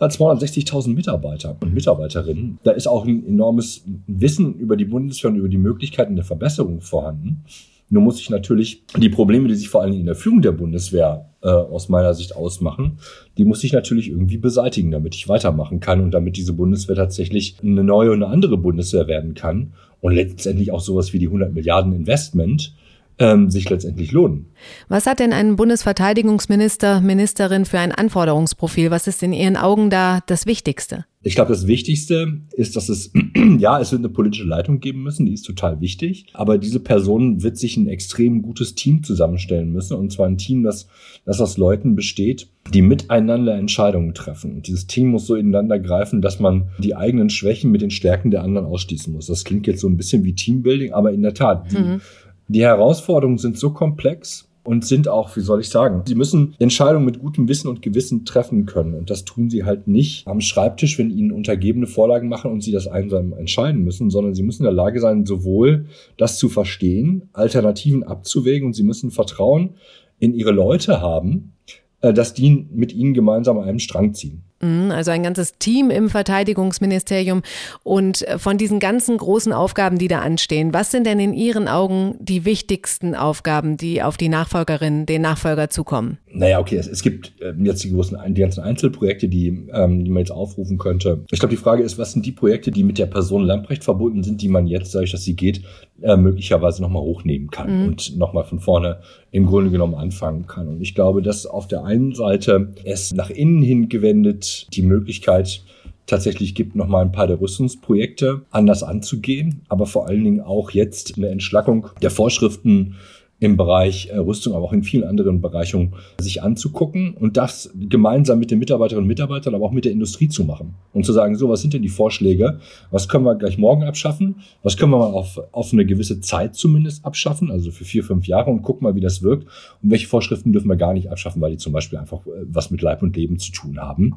hat 0.00 0.12
260.000 0.12 0.94
Mitarbeiter 0.94 1.56
und 1.60 1.74
Mitarbeiterinnen. 1.74 2.58
Da 2.62 2.72
ist 2.72 2.86
auch 2.86 3.04
ein 3.04 3.26
enormes 3.26 3.84
Wissen 4.06 4.54
über 4.54 4.76
die 4.76 4.84
Bundeswehr 4.84 5.30
und 5.30 5.36
über 5.36 5.48
die 5.48 5.58
Möglichkeiten 5.58 6.16
der 6.16 6.24
Verbesserung 6.24 6.80
vorhanden. 6.80 7.44
Nur 7.90 8.02
muss 8.02 8.20
ich 8.20 8.30
natürlich 8.30 8.82
die 8.96 9.08
Probleme, 9.08 9.48
die 9.48 9.54
sich 9.54 9.68
vor 9.68 9.82
allen 9.82 9.92
Dingen 9.92 10.00
in 10.00 10.06
der 10.06 10.14
Führung 10.14 10.42
der 10.42 10.52
Bundeswehr 10.52 11.30
äh, 11.42 11.48
aus 11.48 11.88
meiner 11.88 12.14
Sicht 12.14 12.34
ausmachen, 12.34 12.98
die 13.36 13.44
muss 13.44 13.62
ich 13.62 13.72
natürlich 13.72 14.08
irgendwie 14.08 14.38
beseitigen, 14.38 14.90
damit 14.90 15.14
ich 15.14 15.28
weitermachen 15.28 15.80
kann 15.80 16.00
und 16.00 16.10
damit 16.12 16.36
diese 16.36 16.54
Bundeswehr 16.54 16.96
tatsächlich 16.96 17.56
eine 17.62 17.84
neue 17.84 18.10
und 18.10 18.22
eine 18.22 18.32
andere 18.32 18.56
Bundeswehr 18.56 19.06
werden 19.06 19.34
kann 19.34 19.74
und 20.00 20.14
letztendlich 20.14 20.72
auch 20.72 20.80
sowas 20.80 21.12
wie 21.12 21.18
die 21.18 21.26
100 21.26 21.52
Milliarden 21.52 21.92
Investment 21.92 22.74
ähm, 23.18 23.50
sich 23.50 23.68
letztendlich 23.70 24.12
lohnen. 24.12 24.46
Was 24.88 25.06
hat 25.06 25.20
denn 25.20 25.32
ein 25.32 25.56
Bundesverteidigungsminister, 25.56 27.00
Ministerin 27.00 27.64
für 27.64 27.78
ein 27.78 27.92
Anforderungsprofil? 27.92 28.90
Was 28.90 29.06
ist 29.06 29.22
in 29.22 29.32
Ihren 29.32 29.56
Augen 29.56 29.90
da 29.90 30.20
das 30.26 30.46
Wichtigste? 30.46 31.04
Ich 31.26 31.34
glaube, 31.34 31.52
das 31.52 31.66
Wichtigste 31.66 32.40
ist, 32.52 32.76
dass 32.76 32.90
es, 32.90 33.10
ja, 33.58 33.80
es 33.80 33.92
wird 33.92 34.00
eine 34.00 34.10
politische 34.10 34.44
Leitung 34.44 34.80
geben 34.80 35.02
müssen, 35.02 35.24
die 35.24 35.32
ist 35.32 35.44
total 35.44 35.80
wichtig. 35.80 36.26
Aber 36.34 36.58
diese 36.58 36.80
Person 36.80 37.42
wird 37.42 37.56
sich 37.56 37.78
ein 37.78 37.88
extrem 37.88 38.42
gutes 38.42 38.74
Team 38.74 39.02
zusammenstellen 39.02 39.72
müssen. 39.72 39.96
Und 39.96 40.12
zwar 40.12 40.26
ein 40.26 40.36
Team, 40.36 40.62
das, 40.62 40.86
das 41.24 41.40
aus 41.40 41.56
Leuten 41.56 41.94
besteht, 41.94 42.48
die 42.72 42.82
miteinander 42.82 43.54
Entscheidungen 43.54 44.12
treffen. 44.12 44.52
Und 44.52 44.66
dieses 44.66 44.86
Team 44.86 45.08
muss 45.08 45.26
so 45.26 45.34
ineinander 45.34 45.78
greifen, 45.78 46.20
dass 46.20 46.40
man 46.40 46.68
die 46.78 46.94
eigenen 46.94 47.30
Schwächen 47.30 47.70
mit 47.70 47.80
den 47.80 47.90
Stärken 47.90 48.30
der 48.30 48.42
anderen 48.42 48.66
ausschließen 48.66 49.12
muss. 49.12 49.26
Das 49.26 49.44
klingt 49.44 49.66
jetzt 49.66 49.80
so 49.80 49.88
ein 49.88 49.96
bisschen 49.96 50.24
wie 50.24 50.34
Teambuilding, 50.34 50.92
aber 50.92 51.12
in 51.12 51.22
der 51.22 51.34
Tat, 51.34 51.72
die, 51.72 51.78
mhm. 51.78 52.00
Die 52.48 52.62
Herausforderungen 52.62 53.38
sind 53.38 53.58
so 53.58 53.70
komplex 53.70 54.48
und 54.64 54.84
sind 54.84 55.08
auch, 55.08 55.36
wie 55.36 55.40
soll 55.40 55.60
ich 55.60 55.68
sagen, 55.68 56.02
sie 56.06 56.14
müssen 56.14 56.54
Entscheidungen 56.58 57.04
mit 57.04 57.18
gutem 57.18 57.48
Wissen 57.48 57.68
und 57.68 57.82
Gewissen 57.82 58.24
treffen 58.24 58.64
können. 58.64 58.94
Und 58.94 59.10
das 59.10 59.24
tun 59.24 59.50
sie 59.50 59.64
halt 59.64 59.86
nicht 59.86 60.26
am 60.26 60.40
Schreibtisch, 60.40 60.98
wenn 60.98 61.10
ihnen 61.10 61.32
Untergebene 61.32 61.86
Vorlagen 61.86 62.28
machen 62.28 62.50
und 62.50 62.62
sie 62.62 62.72
das 62.72 62.88
einsam 62.88 63.34
entscheiden 63.34 63.84
müssen, 63.84 64.10
sondern 64.10 64.34
sie 64.34 64.42
müssen 64.42 64.62
in 64.62 64.66
der 64.66 64.72
Lage 64.72 65.00
sein, 65.00 65.26
sowohl 65.26 65.86
das 66.16 66.38
zu 66.38 66.48
verstehen, 66.48 67.28
Alternativen 67.34 68.04
abzuwägen 68.04 68.66
und 68.66 68.72
sie 68.72 68.84
müssen 68.84 69.10
Vertrauen 69.10 69.74
in 70.18 70.32
ihre 70.32 70.52
Leute 70.52 71.00
haben, 71.02 71.52
äh, 72.00 72.14
dass 72.14 72.32
die 72.32 72.66
mit 72.72 72.94
ihnen 72.94 73.12
gemeinsam 73.12 73.58
an 73.58 73.64
einem 73.64 73.78
Strang 73.78 74.14
ziehen. 74.14 74.42
Also 74.90 75.10
ein 75.10 75.22
ganzes 75.22 75.58
Team 75.58 75.90
im 75.90 76.08
Verteidigungsministerium. 76.08 77.42
Und 77.82 78.26
äh, 78.26 78.38
von 78.38 78.58
diesen 78.58 78.80
ganzen 78.80 79.16
großen 79.16 79.52
Aufgaben, 79.52 79.98
die 79.98 80.08
da 80.08 80.20
anstehen, 80.20 80.72
was 80.72 80.90
sind 80.90 81.06
denn 81.06 81.20
in 81.20 81.34
Ihren 81.34 81.68
Augen 81.68 82.16
die 82.18 82.44
wichtigsten 82.44 83.14
Aufgaben, 83.14 83.76
die 83.76 84.02
auf 84.02 84.16
die 84.16 84.28
Nachfolgerin, 84.28 85.06
den 85.06 85.22
Nachfolger 85.22 85.70
zukommen? 85.70 86.18
Naja, 86.32 86.58
okay, 86.58 86.76
es, 86.76 86.88
es 86.88 87.02
gibt 87.02 87.32
ähm, 87.40 87.64
jetzt 87.64 87.84
die 87.84 87.92
großen, 87.92 88.18
die 88.34 88.40
ganzen 88.40 88.60
Einzelprojekte, 88.60 89.28
die, 89.28 89.68
ähm, 89.72 90.04
die 90.04 90.10
man 90.10 90.20
jetzt 90.20 90.32
aufrufen 90.32 90.78
könnte. 90.78 91.24
Ich 91.30 91.38
glaube, 91.38 91.54
die 91.54 91.60
Frage 91.60 91.82
ist, 91.82 91.96
was 91.96 92.12
sind 92.12 92.26
die 92.26 92.32
Projekte, 92.32 92.70
die 92.70 92.82
mit 92.82 92.98
der 92.98 93.06
Person 93.06 93.44
Lamprecht 93.44 93.84
verbunden 93.84 94.24
sind, 94.24 94.42
die 94.42 94.48
man 94.48 94.66
jetzt, 94.66 94.94
dadurch, 94.94 95.12
dass 95.12 95.22
sie 95.22 95.36
geht, 95.36 95.62
äh, 96.02 96.16
möglicherweise 96.16 96.82
nochmal 96.82 97.02
hochnehmen 97.02 97.50
kann 97.50 97.82
mhm. 97.82 97.88
und 97.88 98.16
nochmal 98.16 98.44
von 98.44 98.58
vorne 98.58 99.00
im 99.30 99.46
Grunde 99.46 99.70
genommen 99.70 99.94
anfangen 99.94 100.46
kann. 100.46 100.68
Und 100.68 100.80
ich 100.80 100.94
glaube, 100.94 101.22
dass 101.22 101.46
auf 101.46 101.68
der 101.68 101.84
einen 101.84 102.14
Seite 102.14 102.72
es 102.84 103.12
nach 103.12 103.30
innen 103.30 103.62
hin 103.62 103.88
gewendet 103.88 104.53
die 104.72 104.82
Möglichkeit 104.82 105.62
tatsächlich 106.06 106.54
gibt, 106.54 106.76
nochmal 106.76 107.04
ein 107.04 107.12
paar 107.12 107.26
der 107.26 107.40
Rüstungsprojekte 107.40 108.42
anders 108.50 108.82
anzugehen, 108.82 109.62
aber 109.68 109.86
vor 109.86 110.06
allen 110.06 110.24
Dingen 110.24 110.40
auch 110.40 110.70
jetzt 110.70 111.16
eine 111.16 111.28
Entschlackung 111.28 111.88
der 112.02 112.10
Vorschriften 112.10 112.96
im 113.40 113.56
Bereich 113.56 114.08
äh, 114.08 114.16
Rüstung, 114.16 114.54
aber 114.54 114.64
auch 114.64 114.72
in 114.72 114.82
vielen 114.82 115.04
anderen 115.04 115.40
Bereichen 115.40 115.92
sich 116.18 116.42
anzugucken 116.42 117.14
und 117.14 117.36
das 117.36 117.70
gemeinsam 117.74 118.38
mit 118.38 118.50
den 118.50 118.58
Mitarbeiterinnen 118.58 119.04
und 119.04 119.08
Mitarbeitern, 119.08 119.54
aber 119.54 119.66
auch 119.66 119.72
mit 119.72 119.84
der 119.84 119.92
Industrie 119.92 120.28
zu 120.28 120.44
machen 120.44 120.74
und 120.92 121.04
zu 121.04 121.12
sagen, 121.12 121.36
so, 121.36 121.48
was 121.48 121.60
sind 121.60 121.74
denn 121.74 121.82
die 121.82 121.88
Vorschläge? 121.88 122.60
Was 122.90 123.08
können 123.08 123.24
wir 123.24 123.34
gleich 123.34 123.58
morgen 123.58 123.84
abschaffen? 123.84 124.36
Was 124.62 124.76
können 124.76 124.92
wir 124.92 124.98
mal 124.98 125.12
auf, 125.12 125.40
auf 125.52 125.72
eine 125.72 125.84
gewisse 125.84 126.20
Zeit 126.20 126.54
zumindest 126.54 127.04
abschaffen, 127.04 127.50
also 127.50 127.70
für 127.70 127.84
vier, 127.84 128.04
fünf 128.04 128.26
Jahre 128.26 128.50
und 128.50 128.62
gucken 128.62 128.84
mal, 128.84 128.94
wie 128.94 129.00
das 129.00 129.22
wirkt 129.22 129.44
und 129.82 129.90
welche 129.90 130.06
Vorschriften 130.06 130.52
dürfen 130.52 130.68
wir 130.68 130.76
gar 130.76 130.94
nicht 130.94 131.10
abschaffen, 131.10 131.42
weil 131.42 131.50
die 131.50 131.58
zum 131.58 131.72
Beispiel 131.72 131.98
einfach 131.98 132.26
äh, 132.26 132.30
was 132.46 132.70
mit 132.70 132.82
Leib 132.82 133.02
und 133.02 133.16
Leben 133.16 133.38
zu 133.38 133.52
tun 133.52 133.78
haben, 133.78 134.16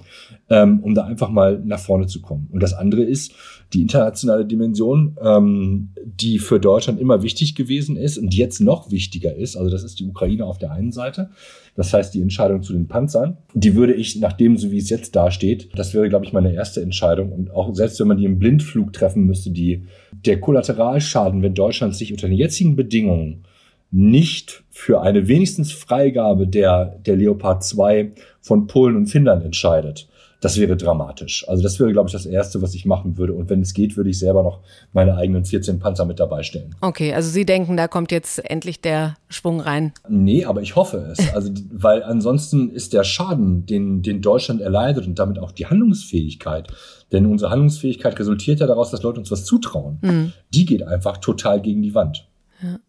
ähm, 0.50 0.80
um 0.82 0.96
da 0.96 1.04
einfach 1.04 1.30
mal 1.30 1.62
nach 1.66 1.80
vorne 1.80 2.08
zu 2.08 2.22
kommen. 2.22 2.48
Und 2.52 2.64
das 2.64 2.74
andere 2.74 3.04
ist 3.04 3.34
die 3.74 3.82
internationale 3.82 4.46
Dimension, 4.46 5.18
ähm, 5.22 5.90
die 6.06 6.40
für 6.40 6.60
Deutschland 6.60 7.00
immer 7.00 7.24
wichtig 7.24 7.56
gewesen 7.56 7.98
ist 7.98 8.18
und 8.18 8.34
jetzt 8.34 8.62
noch 8.62 8.92
wichtiger 8.92 9.17
wichtiger 9.18 9.36
ist. 9.36 9.56
Also 9.56 9.70
das 9.70 9.84
ist 9.84 10.00
die 10.00 10.06
Ukraine 10.06 10.46
auf 10.46 10.58
der 10.58 10.72
einen 10.72 10.92
Seite. 10.92 11.30
Das 11.76 11.94
heißt, 11.94 12.14
die 12.14 12.22
Entscheidung 12.22 12.62
zu 12.62 12.74
den 12.74 12.88
Panzern, 12.88 13.38
die 13.54 13.76
würde 13.76 13.94
ich, 13.94 14.20
nachdem 14.20 14.58
so 14.58 14.72
wie 14.72 14.78
es 14.78 14.90
jetzt 14.90 15.16
dasteht, 15.16 15.70
das 15.76 15.94
wäre, 15.94 16.10
glaube 16.10 16.26
ich, 16.26 16.34
meine 16.34 16.54
erste 16.54 16.82
Entscheidung. 16.82 17.32
Und 17.32 17.52
auch 17.52 17.74
selbst 17.74 18.00
wenn 18.00 18.08
man 18.08 18.18
die 18.18 18.26
im 18.26 18.40
Blindflug 18.40 18.94
treffen 18.94 19.26
müsste, 19.26 19.52
die, 19.52 19.86
der 20.26 20.40
Kollateralschaden, 20.40 21.42
wenn 21.42 21.54
Deutschland 21.54 21.96
sich 21.96 22.12
unter 22.12 22.28
den 22.28 22.38
jetzigen 22.38 22.76
Bedingungen 22.76 23.44
nicht 23.90 24.64
für 24.70 25.02
eine 25.02 25.28
wenigstens 25.28 25.72
Freigabe 25.72 26.48
der, 26.48 27.00
der 27.06 27.16
Leopard 27.16 27.64
2 27.64 28.12
von 28.42 28.68
Polen 28.68 28.96
und 28.98 29.08
Finnland 29.08 29.46
entscheidet, 29.46 30.10
das 30.48 30.58
wäre 30.58 30.78
dramatisch. 30.78 31.48
Also 31.48 31.62
das 31.62 31.80
wäre, 31.80 31.92
glaube 31.92 32.10
ich, 32.10 32.14
das 32.14 32.26
Erste, 32.26 32.62
was 32.62 32.74
ich 32.74 32.86
machen 32.86 33.18
würde. 33.18 33.34
Und 33.34 33.50
wenn 33.50 33.62
es 33.62 33.74
geht, 33.74 33.98
würde 33.98 34.10
ich 34.10 34.20
selber 34.20 34.44
noch 34.44 34.62
meine 34.94 35.16
eigenen 35.16 35.46
14 35.46 35.80
Panzer 35.80 36.06
mit 36.06 36.20
dabei 36.20 36.44
stellen. 36.44 36.76
Okay, 36.82 37.14
also 37.14 37.30
Sie 37.30 37.46
denken, 37.46 37.78
da 37.78 37.88
kommt 37.88 38.12
jetzt 38.12 38.40
endlich 38.50 38.82
der 38.82 39.16
Schwung 39.30 39.60
rein? 39.60 39.94
Nee, 40.08 40.46
aber 40.46 40.62
ich 40.62 40.76
hoffe 40.76 40.98
es. 41.12 41.34
Also, 41.38 41.52
weil 41.72 42.04
ansonsten 42.04 42.72
ist 42.72 42.94
der 42.94 43.04
Schaden, 43.04 43.66
den, 43.66 44.02
den 44.02 44.22
Deutschland 44.22 44.62
erleidet 44.62 45.06
und 45.06 45.20
damit 45.20 45.38
auch 45.40 45.52
die 45.52 45.68
Handlungsfähigkeit, 45.68 46.68
denn 47.12 47.26
unsere 47.26 47.52
Handlungsfähigkeit 47.52 48.18
resultiert 48.18 48.60
ja 48.60 48.68
daraus, 48.68 48.92
dass 48.92 49.04
Leute 49.04 49.20
uns 49.20 49.30
was 49.30 49.46
zutrauen. 49.46 50.00
Mhm. 50.02 50.34
Die 50.54 50.66
geht 50.66 50.84
einfach 50.84 51.18
total 51.18 51.62
gegen 51.62 51.82
die 51.82 51.94
Wand. 51.94 52.28
Ja. 52.62 52.80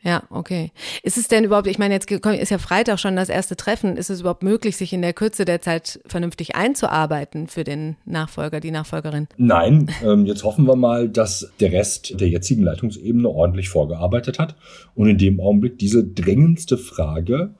Ja, 0.00 0.22
okay. 0.30 0.70
Ist 1.02 1.18
es 1.18 1.26
denn 1.26 1.42
überhaupt, 1.42 1.66
ich 1.66 1.78
meine, 1.78 1.92
jetzt 1.92 2.08
ist 2.10 2.50
ja 2.50 2.58
Freitag 2.58 3.00
schon 3.00 3.16
das 3.16 3.28
erste 3.28 3.56
Treffen, 3.56 3.96
ist 3.96 4.10
es 4.10 4.20
überhaupt 4.20 4.44
möglich, 4.44 4.76
sich 4.76 4.92
in 4.92 5.02
der 5.02 5.12
Kürze 5.12 5.44
der 5.44 5.60
Zeit 5.60 6.00
vernünftig 6.06 6.54
einzuarbeiten 6.54 7.48
für 7.48 7.64
den 7.64 7.96
Nachfolger, 8.04 8.60
die 8.60 8.70
Nachfolgerin? 8.70 9.26
Nein, 9.36 9.90
ähm, 10.04 10.24
jetzt 10.24 10.44
hoffen 10.44 10.66
wir 10.66 10.76
mal, 10.76 11.08
dass 11.08 11.50
der 11.58 11.72
Rest 11.72 12.20
der 12.20 12.28
jetzigen 12.28 12.62
Leitungsebene 12.62 13.28
ordentlich 13.28 13.70
vorgearbeitet 13.70 14.38
hat 14.38 14.54
und 14.94 15.08
in 15.08 15.18
dem 15.18 15.40
Augenblick 15.40 15.78
diese 15.78 16.04
dringendste 16.04 16.78
Frage, 16.78 17.50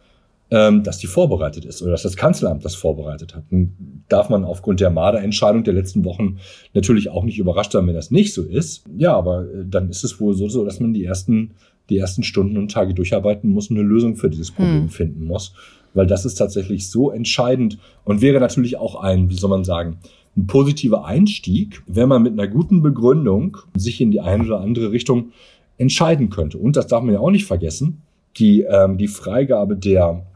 ähm, 0.51 0.85
dass 0.85 0.98
die 0.98 1.09
vorbereitet 1.09 1.64
ist 1.64 1.83
oder 1.83 1.90
dass 1.90 2.03
das 2.03 2.16
Kanzleramt 2.16 2.64
das 2.64 2.77
vorbereitet 2.77 3.35
hat. 3.35 3.51
Nun 3.51 4.05
darf 4.09 4.31
man 4.31 4.44
aufgrund 4.44 4.81
der 4.81 4.90
Marder-Entscheidung 4.90 5.64
der 5.64 5.74
letzten 5.74 6.05
Wochen 6.05 6.38
natürlich 6.72 7.11
auch 7.11 7.24
nicht 7.24 7.38
überrascht 7.38 7.72
sein, 7.72 7.87
wenn 7.87 7.94
das 7.94 8.11
nicht 8.11 8.33
so 8.33 8.44
ist. 8.44 8.85
Ja, 8.96 9.14
aber 9.14 9.42
äh, 9.42 9.64
dann 9.66 9.90
ist 9.90 10.05
es 10.05 10.20
wohl 10.20 10.35
so, 10.35 10.64
dass 10.64 10.81
man 10.81 10.94
die 10.94 11.05
ersten 11.05 11.55
die 11.88 11.98
ersten 11.98 12.22
Stunden 12.22 12.57
und 12.57 12.70
Tage 12.70 12.94
durcharbeiten 12.94 13.51
muss 13.51 13.70
und 13.70 13.79
eine 13.79 13.87
Lösung 13.87 14.16
für 14.16 14.31
dieses 14.31 14.51
Problem 14.51 14.83
hm. 14.83 14.88
finden 14.90 15.24
muss. 15.24 15.55
weil 15.94 16.07
das 16.07 16.24
ist 16.24 16.35
tatsächlich 16.35 16.88
so 16.88 17.11
entscheidend 17.11 17.79
und 18.05 18.20
wäre 18.20 18.40
natürlich 18.40 18.77
auch 18.77 18.96
ein, 18.96 19.31
wie 19.31 19.35
soll 19.35 19.51
man 19.51 19.64
sagen, 19.64 19.98
ein 20.37 20.46
positiver 20.46 21.05
Einstieg, 21.05 21.83
wenn 21.87 22.09
man 22.09 22.22
mit 22.22 22.35
einer 22.35 22.46
guten 22.46 22.83
Begründung 22.83 23.57
sich 23.74 24.01
in 24.01 24.11
die 24.11 24.20
eine 24.20 24.44
oder 24.44 24.61
andere 24.61 24.92
Richtung 24.92 25.33
entscheiden 25.79 26.31
könnte. 26.31 26.59
Und 26.59 26.77
das 26.77 26.87
darf 26.87 27.03
man 27.03 27.14
ja 27.14 27.20
auch 27.20 27.31
nicht 27.31 27.46
vergessen, 27.46 28.03
die, 28.37 28.62
ähm, 28.62 28.98
die 28.98 29.09
Freigabe 29.09 29.77
der, 29.77 30.27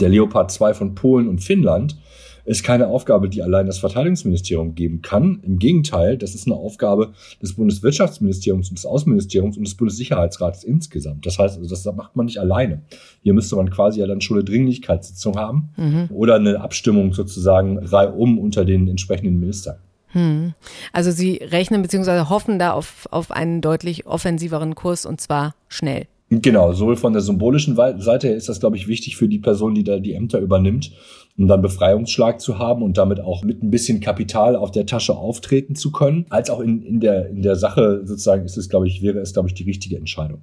der 0.00 0.08
Leopard 0.08 0.52
2 0.52 0.74
von 0.74 0.94
Polen 0.94 1.28
und 1.28 1.42
Finnland 1.42 1.96
ist 2.44 2.62
keine 2.62 2.88
Aufgabe, 2.88 3.28
die 3.28 3.42
allein 3.42 3.66
das 3.66 3.78
Verteidigungsministerium 3.78 4.74
geben 4.74 5.02
kann. 5.02 5.40
Im 5.42 5.58
Gegenteil, 5.58 6.18
das 6.18 6.34
ist 6.34 6.46
eine 6.46 6.56
Aufgabe 6.56 7.12
des 7.42 7.54
Bundeswirtschaftsministeriums 7.54 8.68
und 8.68 8.78
des 8.78 8.86
Außenministeriums 8.86 9.56
und 9.56 9.64
des 9.64 9.76
Bundessicherheitsrates 9.76 10.64
insgesamt. 10.64 11.26
Das 11.26 11.38
heißt, 11.38 11.58
also 11.58 11.68
das 11.68 11.84
macht 11.96 12.16
man 12.16 12.26
nicht 12.26 12.38
alleine. 12.38 12.82
Hier 13.22 13.34
müsste 13.34 13.56
man 13.56 13.70
quasi 13.70 14.00
ja 14.00 14.06
dann 14.06 14.20
schon 14.20 14.36
eine 14.36 14.44
Dringlichkeitssitzung 14.44 15.36
haben 15.36 15.70
mhm. 15.76 16.08
oder 16.10 16.36
eine 16.36 16.60
Abstimmung 16.60 17.12
sozusagen 17.14 17.78
reihum 17.78 18.38
unter 18.38 18.64
den 18.64 18.88
entsprechenden 18.88 19.40
Ministern. 19.40 19.76
Hm. 20.08 20.54
Also 20.92 21.10
Sie 21.10 21.40
rechnen 21.42 21.82
bzw. 21.82 22.28
hoffen 22.28 22.58
da 22.60 22.72
auf, 22.72 23.08
auf 23.10 23.32
einen 23.32 23.60
deutlich 23.60 24.06
offensiveren 24.06 24.76
Kurs 24.76 25.06
und 25.06 25.20
zwar 25.20 25.54
schnell. 25.68 26.06
Genau, 26.30 26.72
sowohl 26.72 26.96
von 26.96 27.12
der 27.12 27.22
symbolischen 27.22 27.76
Seite 27.76 28.28
her 28.28 28.36
ist 28.36 28.48
das, 28.48 28.60
glaube 28.60 28.76
ich, 28.76 28.88
wichtig 28.88 29.16
für 29.16 29.28
die 29.28 29.38
Person, 29.38 29.74
die 29.74 29.84
da 29.84 29.98
die 29.98 30.14
Ämter 30.14 30.38
übernimmt, 30.38 30.92
um 31.36 31.48
dann 31.48 31.62
Befreiungsschlag 31.62 32.40
zu 32.40 32.58
haben 32.58 32.82
und 32.82 32.96
damit 32.96 33.20
auch 33.20 33.42
mit 33.42 33.62
ein 33.62 33.70
bisschen 33.70 34.00
Kapital 34.00 34.56
auf 34.56 34.70
der 34.70 34.86
Tasche 34.86 35.16
auftreten 35.16 35.74
zu 35.74 35.90
können, 35.90 36.26
als 36.30 36.48
auch 36.50 36.60
in, 36.60 36.82
in, 36.82 37.00
der, 37.00 37.28
in 37.28 37.42
der 37.42 37.56
Sache 37.56 38.02
sozusagen 38.04 38.44
ist 38.44 38.56
es, 38.56 38.68
glaube 38.68 38.86
ich, 38.86 39.02
wäre 39.02 39.18
es, 39.18 39.32
glaube 39.32 39.48
ich, 39.48 39.54
die 39.54 39.64
richtige 39.64 39.96
Entscheidung. 39.96 40.42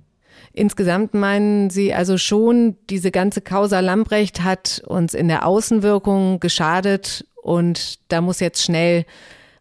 Insgesamt 0.54 1.13
meinen 1.13 1.69
Sie 1.69 1.93
also 1.93 2.17
schon, 2.17 2.75
diese 2.89 3.12
ganze 3.12 3.39
Causa 3.39 3.80
Lambrecht 3.80 4.43
hat 4.43 4.84
uns 4.86 5.13
in 5.13 5.30
der 5.30 5.45
Außenwirkung 5.47 6.41
geschadet 6.41 7.25
und 7.41 7.99
da 8.12 8.19
muss 8.19 8.41
jetzt 8.41 8.62
schnell 8.62 9.06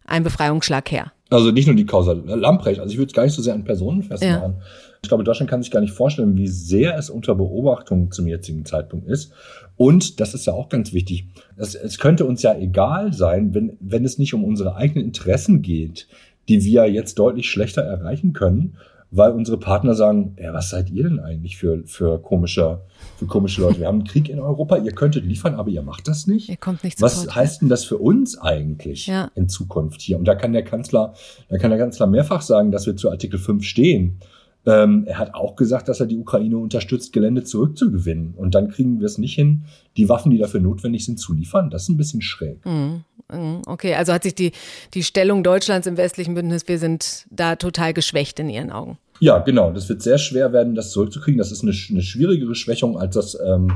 ein 0.05 0.23
Befreiungsschlag 0.23 0.91
her. 0.91 1.13
Also 1.31 1.51
nicht 1.51 1.65
nur 1.65 1.75
die 1.77 1.85
Causa 1.85 2.11
Lamprecht, 2.11 2.81
also 2.81 2.91
ich 2.91 2.97
würde 2.97 3.07
es 3.07 3.13
gar 3.13 3.23
nicht 3.23 3.33
so 3.33 3.41
sehr 3.41 3.53
an 3.53 3.63
Personen 3.63 4.03
festmachen. 4.03 4.55
Ja. 4.57 4.65
Ich 5.01 5.07
glaube, 5.07 5.23
Deutschland 5.23 5.49
kann 5.49 5.63
sich 5.63 5.71
gar 5.71 5.79
nicht 5.79 5.93
vorstellen, 5.93 6.35
wie 6.35 6.47
sehr 6.47 6.97
es 6.97 7.09
unter 7.09 7.35
Beobachtung 7.35 8.11
zum 8.11 8.27
jetzigen 8.27 8.65
Zeitpunkt 8.65 9.07
ist. 9.07 9.31
Und 9.77 10.19
das 10.19 10.33
ist 10.33 10.45
ja 10.45 10.53
auch 10.53 10.67
ganz 10.67 10.93
wichtig. 10.93 11.25
Es, 11.55 11.73
es 11.73 11.97
könnte 11.97 12.25
uns 12.25 12.43
ja 12.43 12.53
egal 12.55 13.13
sein, 13.13 13.53
wenn, 13.53 13.77
wenn 13.79 14.03
es 14.03 14.19
nicht 14.19 14.33
um 14.33 14.43
unsere 14.43 14.75
eigenen 14.75 15.05
Interessen 15.05 15.61
geht, 15.61 16.07
die 16.49 16.63
wir 16.65 16.85
jetzt 16.87 17.17
deutlich 17.17 17.49
schlechter 17.49 17.81
erreichen 17.81 18.33
können, 18.33 18.75
weil 19.11 19.31
unsere 19.33 19.57
Partner 19.57 19.93
sagen, 19.93 20.37
ja, 20.41 20.53
was 20.53 20.69
seid 20.69 20.89
ihr 20.89 21.03
denn 21.03 21.19
eigentlich 21.19 21.57
für, 21.57 21.83
für 21.85 22.21
komische, 22.21 22.81
für 23.17 23.25
komische 23.25 23.61
Leute? 23.61 23.79
Wir 23.79 23.87
haben 23.87 23.99
einen 23.99 24.07
Krieg 24.07 24.29
in 24.29 24.39
Europa, 24.39 24.77
ihr 24.77 24.93
könntet 24.93 25.25
liefern, 25.25 25.55
aber 25.55 25.69
ihr 25.69 25.81
macht 25.81 26.07
das 26.07 26.27
nicht. 26.27 26.47
Ihr 26.47 26.55
kommt 26.55 26.83
nicht 26.85 27.01
Was 27.01 27.35
heißt 27.35 27.61
denn 27.61 27.69
das 27.69 27.83
für 27.83 27.97
uns 27.97 28.37
eigentlich 28.37 29.07
ja. 29.07 29.29
in 29.35 29.49
Zukunft 29.49 30.01
hier? 30.01 30.17
Und 30.17 30.25
da 30.25 30.35
kann 30.35 30.53
der 30.53 30.63
Kanzler, 30.63 31.13
da 31.49 31.57
kann 31.57 31.71
der 31.71 31.79
Kanzler 31.79 32.07
mehrfach 32.07 32.41
sagen, 32.41 32.71
dass 32.71 32.85
wir 32.85 32.95
zu 32.95 33.11
Artikel 33.11 33.37
5 33.37 33.65
stehen. 33.65 34.19
Ähm, 34.65 35.05
er 35.07 35.17
hat 35.17 35.33
auch 35.33 35.55
gesagt, 35.55 35.87
dass 35.87 35.99
er 35.99 36.05
die 36.05 36.17
Ukraine 36.17 36.57
unterstützt, 36.57 37.13
Gelände 37.13 37.43
zurückzugewinnen. 37.43 38.35
Und 38.35 38.53
dann 38.53 38.69
kriegen 38.69 38.99
wir 38.99 39.07
es 39.07 39.17
nicht 39.17 39.35
hin, 39.35 39.63
die 39.97 40.07
Waffen, 40.07 40.31
die 40.31 40.37
dafür 40.37 40.59
notwendig 40.59 41.05
sind, 41.05 41.19
zu 41.19 41.33
liefern. 41.33 41.69
Das 41.69 41.83
ist 41.83 41.89
ein 41.89 41.97
bisschen 41.97 42.21
schräg. 42.21 42.63
Mhm. 42.65 43.03
mhm. 43.31 43.61
Okay, 43.65 43.95
also 43.95 44.13
hat 44.13 44.23
sich 44.23 44.35
die, 44.35 44.51
die 44.93 45.03
Stellung 45.03 45.43
Deutschlands 45.43 45.87
im 45.87 45.97
westlichen 45.97 46.35
Bündnis, 46.35 46.67
wir 46.67 46.77
sind 46.77 47.25
da 47.31 47.55
total 47.55 47.93
geschwächt 47.93 48.39
in 48.39 48.49
Ihren 48.49 48.71
Augen. 48.71 48.97
Ja, 49.21 49.37
genau. 49.37 49.71
Das 49.71 49.87
wird 49.87 50.01
sehr 50.01 50.17
schwer 50.17 50.51
werden, 50.51 50.73
das 50.73 50.89
zurückzukriegen. 50.89 51.37
Das 51.37 51.51
ist 51.51 51.61
eine, 51.61 51.73
eine 51.91 52.01
schwierigere 52.01 52.55
Schwächung, 52.55 52.97
als 52.97 53.13
das 53.13 53.37
ähm, 53.39 53.71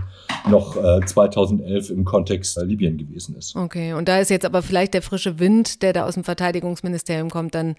noch 0.50 0.76
äh, 0.76 1.06
2011 1.06 1.92
im 1.92 2.04
Kontext 2.04 2.58
äh, 2.58 2.64
Libyen 2.64 2.98
gewesen 2.98 3.36
ist. 3.36 3.56
Okay, 3.56 3.94
und 3.94 4.08
da 4.08 4.20
ist 4.20 4.30
jetzt 4.30 4.44
aber 4.44 4.64
vielleicht 4.64 4.96
der 4.96 5.04
frische 5.04 5.38
Wind, 5.38 5.84
der 5.84 5.94
da 5.94 6.06
aus 6.06 6.16
dem 6.16 6.24
Verteidigungsministerium 6.24 7.30
kommt, 7.30 7.54
dann 7.54 7.76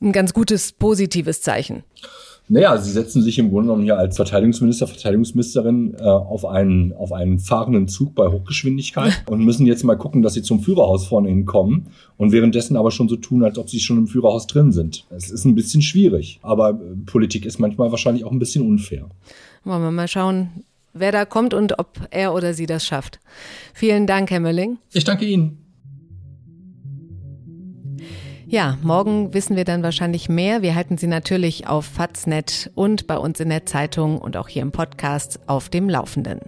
ein 0.00 0.12
ganz 0.12 0.32
gutes 0.32 0.72
positives 0.72 1.42
Zeichen. 1.42 1.84
Naja, 2.50 2.78
sie 2.78 2.90
setzen 2.90 3.22
sich 3.22 3.38
im 3.38 3.50
Grunde 3.50 3.66
genommen 3.66 3.82
hier 3.82 3.98
als 3.98 4.16
Verteidigungsminister, 4.16 4.86
Verteidigungsministerin 4.86 5.94
äh, 5.98 6.02
auf, 6.02 6.46
einen, 6.46 6.94
auf 6.94 7.12
einen 7.12 7.38
fahrenden 7.38 7.88
Zug 7.88 8.14
bei 8.14 8.26
Hochgeschwindigkeit 8.28 9.22
und 9.28 9.44
müssen 9.44 9.66
jetzt 9.66 9.84
mal 9.84 9.96
gucken, 9.96 10.22
dass 10.22 10.32
sie 10.32 10.42
zum 10.42 10.60
Führerhaus 10.60 11.06
vorne 11.06 11.28
hinkommen 11.28 11.88
und 12.16 12.32
währenddessen 12.32 12.76
aber 12.76 12.90
schon 12.90 13.08
so 13.08 13.16
tun, 13.16 13.44
als 13.44 13.58
ob 13.58 13.68
sie 13.68 13.80
schon 13.80 13.98
im 13.98 14.06
Führerhaus 14.06 14.46
drin 14.46 14.72
sind. 14.72 15.04
Es 15.10 15.30
ist 15.30 15.44
ein 15.44 15.54
bisschen 15.54 15.82
schwierig, 15.82 16.38
aber 16.42 16.70
äh, 16.70 16.74
Politik 17.04 17.44
ist 17.44 17.58
manchmal 17.58 17.90
wahrscheinlich 17.90 18.24
auch 18.24 18.32
ein 18.32 18.38
bisschen 18.38 18.66
unfair. 18.66 19.10
Wollen 19.64 19.82
wir 19.82 19.90
mal 19.90 20.08
schauen, 20.08 20.64
wer 20.94 21.12
da 21.12 21.26
kommt 21.26 21.52
und 21.52 21.78
ob 21.78 22.00
er 22.10 22.32
oder 22.32 22.54
sie 22.54 22.66
das 22.66 22.86
schafft. 22.86 23.20
Vielen 23.74 24.06
Dank, 24.06 24.30
Herr 24.30 24.40
Mölling. 24.40 24.78
Ich 24.94 25.04
danke 25.04 25.26
Ihnen. 25.26 25.67
Ja, 28.50 28.78
morgen 28.82 29.34
wissen 29.34 29.56
wir 29.56 29.64
dann 29.64 29.82
wahrscheinlich 29.82 30.30
mehr. 30.30 30.62
Wir 30.62 30.74
halten 30.74 30.96
Sie 30.96 31.06
natürlich 31.06 31.66
auf 31.66 31.84
Faznet 31.84 32.70
und 32.74 33.06
bei 33.06 33.18
uns 33.18 33.40
in 33.40 33.50
der 33.50 33.66
Zeitung 33.66 34.16
und 34.16 34.38
auch 34.38 34.48
hier 34.48 34.62
im 34.62 34.72
Podcast 34.72 35.38
auf 35.46 35.68
dem 35.68 35.90
Laufenden. 35.90 36.40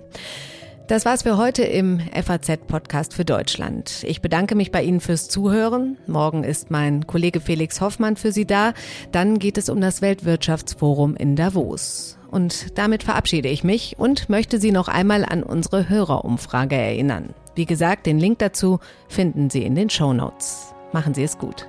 Das 0.89 1.05
war's 1.05 1.25
für 1.25 1.37
heute 1.37 1.63
im 1.63 2.01
FAZ-Podcast 2.01 3.13
für 3.13 3.27
Deutschland. 3.27 4.03
Ich 4.05 4.23
bedanke 4.23 4.55
mich 4.55 4.73
bei 4.73 4.83
Ihnen 4.83 5.01
fürs 5.01 5.29
Zuhören. 5.29 5.99
Morgen 6.07 6.43
ist 6.43 6.71
mein 6.71 7.07
Kollege 7.07 7.39
Felix 7.39 7.83
Hoffmann 7.83 8.17
für 8.17 8.33
Sie 8.33 8.47
da. 8.47 8.73
Dann 9.13 9.39
geht 9.39 9.59
es 9.59 9.69
um 9.69 9.83
das 9.83 10.01
Weltwirtschaftsforum 10.01 11.17
in 11.17 11.37
Davos. 11.37 12.19
Und 12.31 12.79
damit 12.79 13.03
verabschiede 13.03 13.51
ich 13.51 13.63
mich 13.63 13.99
und 13.99 14.31
möchte 14.31 14.59
Sie 14.59 14.73
noch 14.73 14.89
einmal 14.89 15.27
an 15.27 15.43
unsere 15.43 15.91
Hörerumfrage 15.91 16.77
erinnern. 16.77 17.35
Wie 17.55 17.67
gesagt, 17.67 18.07
den 18.07 18.19
Link 18.19 18.39
dazu 18.39 18.81
finden 19.07 19.51
Sie 19.51 19.65
in 19.65 19.75
den 19.75 19.91
Show 19.91 20.15
Notes. 20.15 20.73
Machen 20.93 21.13
Sie 21.13 21.25
es 21.25 21.37
gut. 21.37 21.69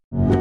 you. 0.11 0.40